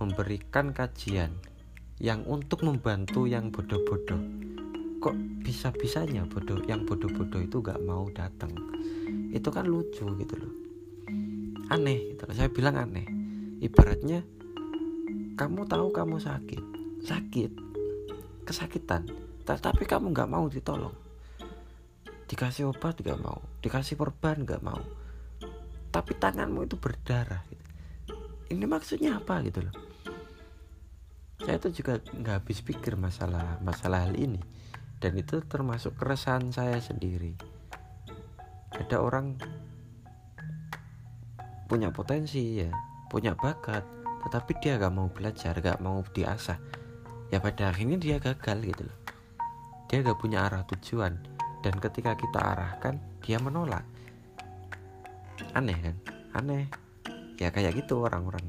memberikan 0.00 0.72
kajian 0.72 1.36
yang 2.00 2.24
untuk 2.24 2.64
membantu 2.64 3.28
yang 3.28 3.52
bodoh-bodoh. 3.52 4.22
Kok 4.98 5.16
bisa-bisanya 5.44 6.24
bodoh 6.24 6.64
yang 6.64 6.88
bodoh-bodoh 6.88 7.44
itu 7.44 7.60
gak 7.60 7.84
mau 7.84 8.08
datang? 8.08 8.50
Itu 9.30 9.52
kan 9.52 9.68
lucu 9.68 10.08
gitu 10.16 10.34
loh. 10.40 10.52
Aneh 11.68 12.16
gitu 12.16 12.24
loh. 12.24 12.34
Saya 12.34 12.48
bilang 12.48 12.80
aneh. 12.80 13.04
Ibaratnya 13.60 14.24
kamu 15.36 15.68
tahu 15.68 15.92
kamu 15.92 16.16
sakit, 16.22 16.62
sakit, 17.04 17.52
kesakitan, 18.48 19.04
tapi 19.44 19.84
kamu 19.84 20.16
gak 20.16 20.30
mau 20.30 20.48
ditolong. 20.48 20.94
Dikasih 22.28 22.72
obat 22.72 22.96
gak 23.02 23.20
mau, 23.20 23.44
dikasih 23.60 23.98
perban 23.98 24.40
gak 24.46 24.64
mau 24.64 24.80
tapi 25.88 26.12
tanganmu 26.16 26.68
itu 26.68 26.76
berdarah 26.76 27.40
gitu. 27.48 27.64
ini 28.52 28.64
maksudnya 28.64 29.20
apa 29.20 29.40
gitu 29.44 29.64
loh? 29.64 29.74
Saya 31.38 31.56
itu 31.60 31.80
juga 31.80 32.02
nggak 32.02 32.34
habis 32.42 32.58
pikir 32.60 32.98
masalah 32.98 33.62
masalah 33.62 34.08
hal 34.08 34.18
ini. 34.18 34.42
Dan 34.98 35.14
itu 35.14 35.38
termasuk 35.46 35.94
keresahan 35.94 36.50
saya 36.50 36.82
sendiri. 36.82 37.38
Ada 38.74 38.98
orang 38.98 39.38
punya 41.70 41.94
potensi 41.94 42.58
ya 42.58 42.72
punya 43.06 43.38
bakat 43.38 43.84
tetapi 44.18 44.58
dia 44.58 44.76
gak 44.76 44.90
mau 44.90 45.08
belajar 45.08 45.54
gak 45.62 45.78
mau 45.78 46.02
diasah. 46.02 46.58
Ya 47.30 47.38
pada 47.38 47.70
akhirnya 47.70 48.00
dia 48.00 48.16
gagal 48.18 48.58
gitu 48.74 48.82
loh. 48.88 48.98
Dia 49.86 50.02
gak 50.02 50.18
punya 50.18 50.44
arah 50.44 50.66
tujuan. 50.66 51.14
Dan 51.62 51.74
ketika 51.78 52.18
kita 52.18 52.38
arahkan 52.38 52.98
dia 53.22 53.38
menolak 53.38 53.86
aneh 55.54 55.78
kan? 55.78 55.96
Aneh. 56.34 56.66
Ya 57.38 57.54
kayak 57.54 57.78
gitu 57.78 58.02
orang-orang 58.02 58.42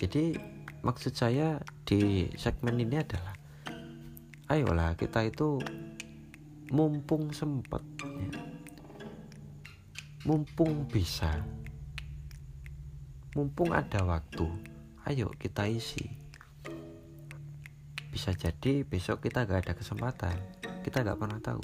jadi 0.00 0.32
maksud 0.80 1.12
saya 1.12 1.60
di 1.84 2.32
segmen 2.40 2.80
ini 2.80 3.04
adalah 3.04 3.36
ayolah 4.48 4.96
kita 4.96 5.28
itu 5.28 5.60
mumpung 6.72 7.36
sempet 7.36 7.84
ya. 8.00 8.32
mumpung 10.24 10.88
bisa. 10.88 11.44
Mumpung 13.36 13.76
ada 13.76 14.00
waktu 14.08 14.48
ayo 15.04 15.28
kita 15.36 15.68
isi. 15.68 16.08
Bisa 18.08 18.32
jadi 18.32 18.80
besok 18.80 19.28
kita 19.28 19.44
gak 19.44 19.68
ada 19.68 19.76
kesempatan. 19.76 20.34
Kita 20.80 21.04
gak 21.04 21.20
pernah 21.20 21.44
tahu. 21.44 21.60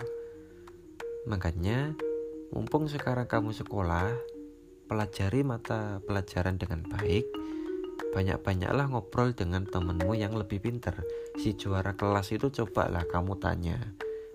Makanya 1.25 1.97
mumpung 2.57 2.89
sekarang 2.89 3.29
kamu 3.29 3.53
sekolah 3.53 4.17
pelajari 4.89 5.45
mata 5.45 6.01
pelajaran 6.09 6.57
dengan 6.57 6.89
baik 6.89 7.29
banyak-banyaklah 8.17 8.89
ngobrol 8.89 9.37
dengan 9.37 9.69
temenmu 9.69 10.17
yang 10.17 10.33
lebih 10.33 10.65
pinter. 10.65 11.05
Si 11.37 11.53
juara 11.53 11.93
kelas 11.93 12.33
itu 12.33 12.49
cobalah 12.49 13.05
kamu 13.05 13.37
tanya 13.37 13.77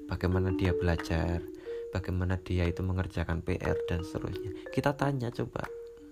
bagaimana 0.05 0.53
dia 0.53 0.69
belajar 0.69 1.41
bagaimana 1.89 2.37
dia 2.37 2.69
itu 2.69 2.85
mengerjakan 2.85 3.41
PR 3.41 3.73
dan 3.89 4.05
seterusnya. 4.05 4.53
Kita 4.69 4.93
tanya 4.93 5.33
coba 5.33 5.65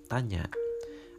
tanya. 0.09 0.49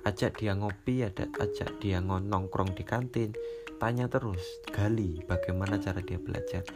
Ajak 0.03 0.43
dia 0.43 0.59
ngopi 0.59 1.07
ada 1.07 1.31
ajak 1.39 1.79
dia 1.79 2.03
nongkrong 2.03 2.75
di 2.75 2.83
kantin 2.83 3.31
tanya 3.79 4.11
terus 4.11 4.43
gali 4.75 5.23
bagaimana 5.23 5.79
cara 5.79 6.03
dia 6.03 6.19
belajar 6.19 6.67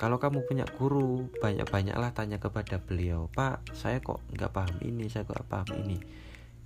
kalau 0.00 0.16
kamu 0.16 0.48
punya 0.48 0.64
guru 0.80 1.28
banyak-banyaklah 1.44 2.16
tanya 2.16 2.40
kepada 2.40 2.80
beliau 2.80 3.28
pak 3.36 3.60
saya 3.76 4.00
kok 4.00 4.24
nggak 4.32 4.48
paham 4.48 4.80
ini 4.80 5.12
saya 5.12 5.28
kok 5.28 5.44
paham 5.44 5.76
ini. 5.84 6.00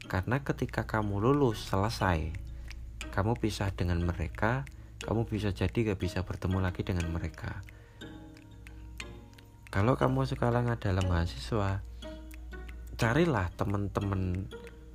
Karena 0.07 0.39
ketika 0.47 0.87
kamu 0.87 1.19
lulus 1.19 1.67
selesai 1.67 2.31
kamu 3.11 3.35
pisah 3.35 3.75
dengan 3.75 3.99
mereka 4.07 4.63
kamu 5.03 5.27
bisa 5.27 5.51
jadi 5.51 5.93
gak 5.93 5.99
bisa 5.99 6.23
bertemu 6.23 6.63
lagi 6.63 6.87
dengan 6.87 7.11
mereka. 7.11 7.61
Kalau 9.69 9.99
kamu 9.99 10.31
sekarang 10.31 10.71
adalah 10.71 11.03
mahasiswa 11.03 11.83
carilah 12.95 13.51
teman-teman 13.59 14.47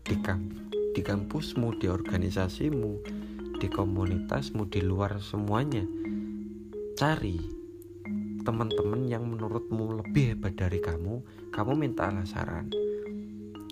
di 0.07 0.15
kamp 0.23 0.71
di 0.95 1.03
kampusmu 1.03 1.75
di 1.75 1.91
organisasimu 1.91 2.91
di 3.59 3.67
komunitasmu 3.67 4.71
di 4.71 4.79
luar 4.79 5.19
semuanya. 5.19 5.83
Cari 6.95 7.58
teman-teman 8.49 9.05
yang 9.05 9.29
menurutmu 9.29 10.01
lebih 10.01 10.33
hebat 10.33 10.57
dari 10.57 10.81
kamu, 10.81 11.21
kamu 11.53 11.77
minta 11.77 12.09
saran. 12.25 12.73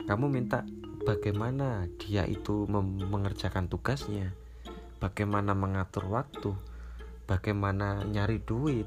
Kamu 0.05 0.29
minta 0.29 0.61
bagaimana 1.01 1.89
dia 1.97 2.29
itu 2.29 2.69
mengerjakan 3.09 3.65
tugasnya, 3.73 4.37
bagaimana 5.01 5.57
mengatur 5.57 6.05
waktu, 6.13 6.53
bagaimana 7.25 8.05
nyari 8.05 8.37
duit, 8.37 8.85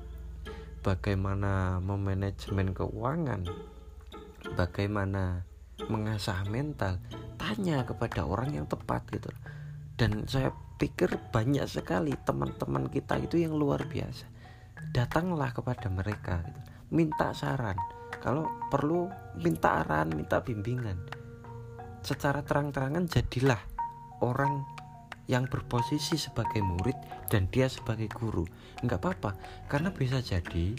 bagaimana 0.86 1.82
memanajemen 1.82 2.70
keuangan, 2.70 3.50
bagaimana 4.54 5.42
mengasah 5.90 6.46
mental. 6.46 7.02
Tanya 7.34 7.82
kepada 7.82 8.30
orang 8.30 8.54
yang 8.54 8.70
tepat 8.70 9.10
gitu. 9.10 9.34
Dan 9.98 10.22
saya 10.30 10.54
pikir 10.78 11.18
banyak 11.34 11.66
sekali 11.66 12.14
teman-teman 12.22 12.86
kita 12.86 13.18
itu 13.18 13.42
yang 13.42 13.58
luar 13.58 13.90
biasa 13.90 14.38
datanglah 14.90 15.54
kepada 15.54 15.86
mereka 15.92 16.42
gitu. 16.44 16.60
minta 16.90 17.30
saran. 17.36 17.78
Kalau 18.20 18.44
perlu 18.68 19.08
minta 19.40 19.80
arahan 19.80 20.12
minta 20.12 20.42
bimbingan. 20.44 20.98
Secara 22.04 22.44
terang-terangan 22.44 23.08
jadilah 23.08 23.60
orang 24.20 24.64
yang 25.30 25.46
berposisi 25.46 26.18
sebagai 26.18 26.58
murid 26.60 26.96
dan 27.30 27.46
dia 27.48 27.70
sebagai 27.70 28.10
guru. 28.10 28.44
Nggak 28.82 28.98
apa-apa 28.98 29.30
karena 29.70 29.94
bisa 29.94 30.18
jadi 30.18 30.74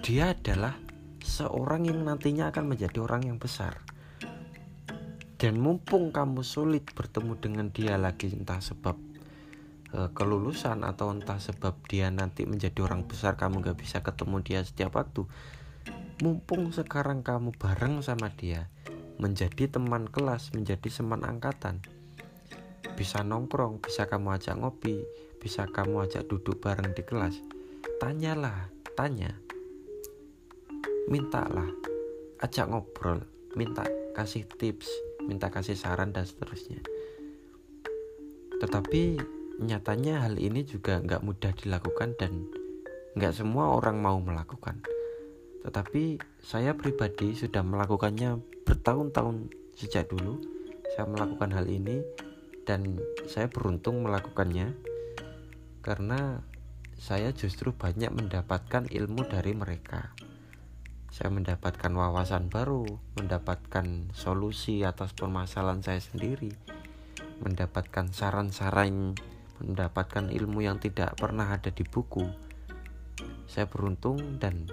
dia 0.00 0.32
adalah 0.32 0.78
seorang 1.24 1.88
yang 1.88 2.04
nantinya 2.04 2.52
akan 2.52 2.64
menjadi 2.70 3.02
orang 3.02 3.28
yang 3.28 3.38
besar. 3.40 3.80
Dan 5.34 5.60
mumpung 5.60 6.14
kamu 6.14 6.40
sulit 6.40 6.88
bertemu 6.94 7.34
dengan 7.36 7.66
dia 7.68 7.98
lagi 8.00 8.32
entah 8.32 8.62
sebab 8.62 9.13
kelulusan 9.94 10.82
atau 10.82 11.14
entah 11.14 11.38
sebab 11.38 11.78
dia 11.86 12.10
nanti 12.10 12.42
menjadi 12.42 12.82
orang 12.82 13.06
besar 13.06 13.38
kamu 13.38 13.62
gak 13.62 13.78
bisa 13.78 14.02
ketemu 14.02 14.42
dia 14.42 14.60
setiap 14.66 14.98
waktu. 14.98 15.22
Mumpung 16.22 16.74
sekarang 16.74 17.22
kamu 17.22 17.54
bareng 17.54 18.02
sama 18.02 18.34
dia 18.34 18.70
menjadi 19.22 19.70
teman 19.70 20.10
kelas 20.10 20.50
menjadi 20.50 20.90
teman 20.90 21.22
angkatan. 21.22 21.78
Bisa 22.98 23.22
nongkrong 23.22 23.78
bisa 23.82 24.10
kamu 24.10 24.34
ajak 24.38 24.58
ngopi 24.58 25.06
bisa 25.38 25.68
kamu 25.68 26.08
ajak 26.08 26.26
duduk 26.26 26.58
bareng 26.58 26.96
di 26.96 27.04
kelas. 27.06 27.38
Tanyalah 28.02 28.72
tanya. 28.98 29.36
Mintalah 31.06 31.68
ajak 32.42 32.66
ngobrol 32.72 33.22
minta 33.54 33.86
kasih 34.18 34.48
tips 34.48 34.90
minta 35.28 35.52
kasih 35.52 35.78
saran 35.78 36.10
dan 36.10 36.26
seterusnya. 36.26 36.82
Tetapi 38.58 39.20
nyatanya 39.62 40.26
hal 40.26 40.38
ini 40.40 40.66
juga 40.66 40.98
nggak 40.98 41.22
mudah 41.22 41.52
dilakukan 41.54 42.18
dan 42.18 42.50
nggak 43.14 43.34
semua 43.34 43.74
orang 43.78 44.02
mau 44.02 44.18
melakukan. 44.18 44.82
Tetapi 45.62 46.18
saya 46.42 46.74
pribadi 46.74 47.32
sudah 47.32 47.62
melakukannya 47.62 48.42
bertahun-tahun 48.66 49.48
sejak 49.78 50.10
dulu. 50.10 50.42
Saya 50.94 51.06
melakukan 51.10 51.50
hal 51.54 51.66
ini 51.70 52.02
dan 52.66 52.98
saya 53.26 53.46
beruntung 53.50 54.04
melakukannya 54.04 54.74
karena 55.84 56.40
saya 56.98 57.34
justru 57.36 57.74
banyak 57.74 58.10
mendapatkan 58.10 58.88
ilmu 58.88 59.26
dari 59.26 59.52
mereka. 59.52 60.14
Saya 61.14 61.30
mendapatkan 61.30 61.94
wawasan 61.94 62.50
baru, 62.50 62.86
mendapatkan 63.14 64.10
solusi 64.10 64.82
atas 64.82 65.14
permasalahan 65.14 65.78
saya 65.78 66.02
sendiri, 66.02 66.50
mendapatkan 67.38 68.10
saran-saran, 68.10 69.14
mendapatkan 69.60 70.30
ilmu 70.30 70.64
yang 70.64 70.80
tidak 70.82 71.14
pernah 71.18 71.54
ada 71.54 71.70
di 71.70 71.84
buku. 71.86 72.26
Saya 73.46 73.70
beruntung 73.70 74.38
dan 74.42 74.66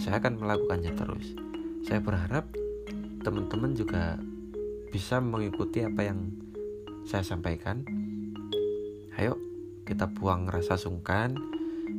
saya 0.00 0.20
akan 0.22 0.40
melakukannya 0.40 0.92
terus. 0.96 1.36
Saya 1.84 2.00
berharap 2.00 2.48
teman-teman 3.20 3.76
juga 3.76 4.16
bisa 4.88 5.20
mengikuti 5.20 5.84
apa 5.84 6.06
yang 6.06 6.32
saya 7.04 7.24
sampaikan. 7.24 7.84
Ayo, 9.20 9.36
kita 9.84 10.08
buang 10.08 10.48
rasa 10.48 10.80
sungkan, 10.80 11.36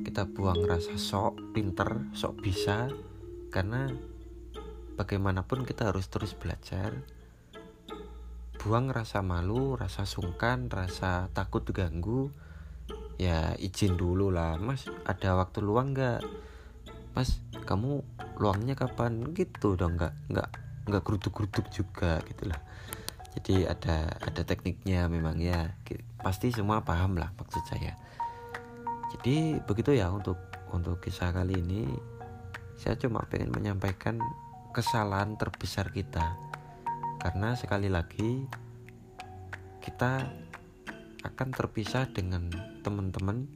kita 0.01 0.25
buang 0.25 0.65
rasa 0.65 0.97
sok 0.97 1.53
pinter, 1.53 2.09
sok 2.17 2.41
bisa, 2.41 2.89
karena 3.53 3.93
bagaimanapun 4.95 5.63
kita 5.63 5.91
harus 5.91 6.07
terus 6.07 6.33
belajar 6.35 6.91
buang 8.65 8.89
rasa 8.89 9.21
malu 9.21 9.78
rasa 9.78 10.10
sungkan 10.10 10.73
rasa 10.73 11.30
takut 11.38 11.62
diganggu 11.62 12.34
ya 13.21 13.54
izin 13.62 13.93
dulu 13.93 14.34
lah. 14.34 14.58
Mas 14.58 14.89
ada 15.06 15.38
waktu 15.38 15.62
luang 15.62 15.93
nggak? 15.93 16.25
Mas 17.13 17.38
kamu 17.69 18.01
luangnya 18.41 18.73
kapan? 18.73 19.21
Gitu 19.38 19.78
dong 19.78 20.01
nggak 20.01 20.34
nggak 20.34 20.49
nggak 20.89 21.01
geruduk-geruduk 21.06 21.69
juga 21.69 22.21
gitulah 22.25 22.58
jadi 23.36 23.67
ada 23.67 24.15
ada 24.23 24.41
tekniknya 24.47 25.12
memang 25.12 25.38
ya. 25.43 25.75
Pasti 26.23 26.49
semua 26.56 26.82
paham 26.82 27.19
lah 27.19 27.36
maksud 27.36 27.62
saya. 27.67 27.93
Jadi 29.13 29.60
begitu 29.62 29.91
ya 29.91 30.10
untuk 30.10 30.39
untuk 30.71 31.04
kisah 31.04 31.36
kali 31.36 31.60
ini 31.60 31.86
saya 32.80 32.95
cuma 32.97 33.23
pengen 33.28 33.51
menyampaikan 33.51 34.19
kesalahan 34.75 35.39
terbesar 35.39 35.91
kita 35.91 36.36
karena 37.25 37.57
sekali 37.57 37.89
lagi 37.89 38.45
kita 39.81 40.29
akan 41.25 41.49
terpisah 41.49 42.05
dengan 42.13 42.53
teman-teman 42.85 43.49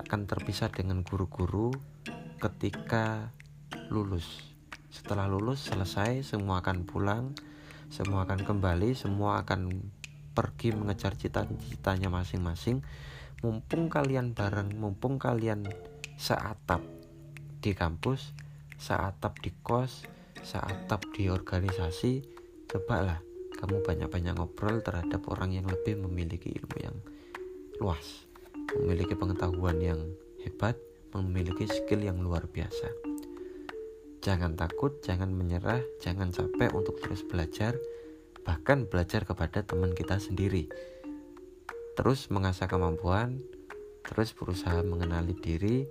akan 0.00 0.24
terpisah 0.24 0.72
dengan 0.72 1.04
guru-guru 1.04 1.76
ketika 2.40 3.28
lulus. 3.92 4.56
Setelah 4.88 5.28
lulus 5.28 5.60
selesai 5.68 6.24
semua 6.24 6.64
akan 6.64 6.88
pulang 6.88 7.36
semua 7.92 8.24
akan 8.24 8.48
kembali 8.48 8.96
semua 8.96 9.44
akan 9.44 9.92
pergi 10.32 10.72
mengejar 10.72 11.12
cita-citanya 11.12 12.08
masing-masing. 12.08 12.80
Mumpung 13.44 13.92
kalian 13.92 14.32
bareng 14.32 14.72
mumpung 14.80 15.20
kalian 15.20 15.68
seatap 16.16 16.80
di 17.60 17.76
kampus 17.76 18.32
saatap 18.80 19.36
di 19.44 19.52
kos 19.60 20.08
saatap 20.40 21.04
di 21.12 21.28
organisasi 21.28 22.31
cobalah 22.72 23.20
kamu 23.60 23.84
banyak-banyak 23.84 24.34
ngobrol 24.40 24.80
terhadap 24.80 25.20
orang 25.28 25.52
yang 25.52 25.68
lebih 25.68 26.00
memiliki 26.00 26.56
ilmu 26.56 26.76
yang 26.80 26.96
luas 27.76 28.24
memiliki 28.80 29.12
pengetahuan 29.12 29.76
yang 29.76 30.00
hebat 30.40 30.80
memiliki 31.12 31.68
skill 31.68 32.00
yang 32.00 32.24
luar 32.24 32.48
biasa. 32.48 32.88
Jangan 34.24 34.56
takut 34.56 35.04
jangan 35.04 35.28
menyerah 35.28 35.84
jangan 36.00 36.32
capek 36.32 36.72
untuk 36.72 36.96
terus 37.04 37.20
belajar 37.28 37.76
bahkan 38.42 38.88
belajar 38.88 39.28
kepada 39.28 39.60
teman 39.60 39.92
kita 39.92 40.16
sendiri. 40.16 40.72
Terus 41.92 42.32
mengasah 42.32 42.66
kemampuan 42.66 43.44
terus 44.08 44.32
berusaha 44.32 44.80
mengenali 44.80 45.36
diri 45.36 45.84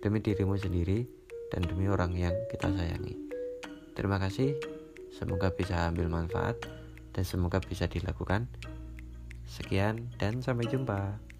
demi 0.00 0.18
dirimu 0.18 0.56
sendiri 0.56 1.04
dan 1.52 1.62
demi 1.68 1.86
orang 1.86 2.16
yang 2.16 2.34
kita 2.48 2.72
sayangi. 2.72 3.14
Terima 3.92 4.16
kasih, 4.16 4.56
semoga 5.12 5.52
bisa 5.52 5.92
ambil 5.92 6.08
manfaat 6.08 6.56
dan 7.12 7.24
semoga 7.24 7.60
bisa 7.60 7.84
dilakukan. 7.86 8.48
Sekian 9.44 10.08
dan 10.16 10.40
sampai 10.40 10.66
jumpa. 10.66 11.31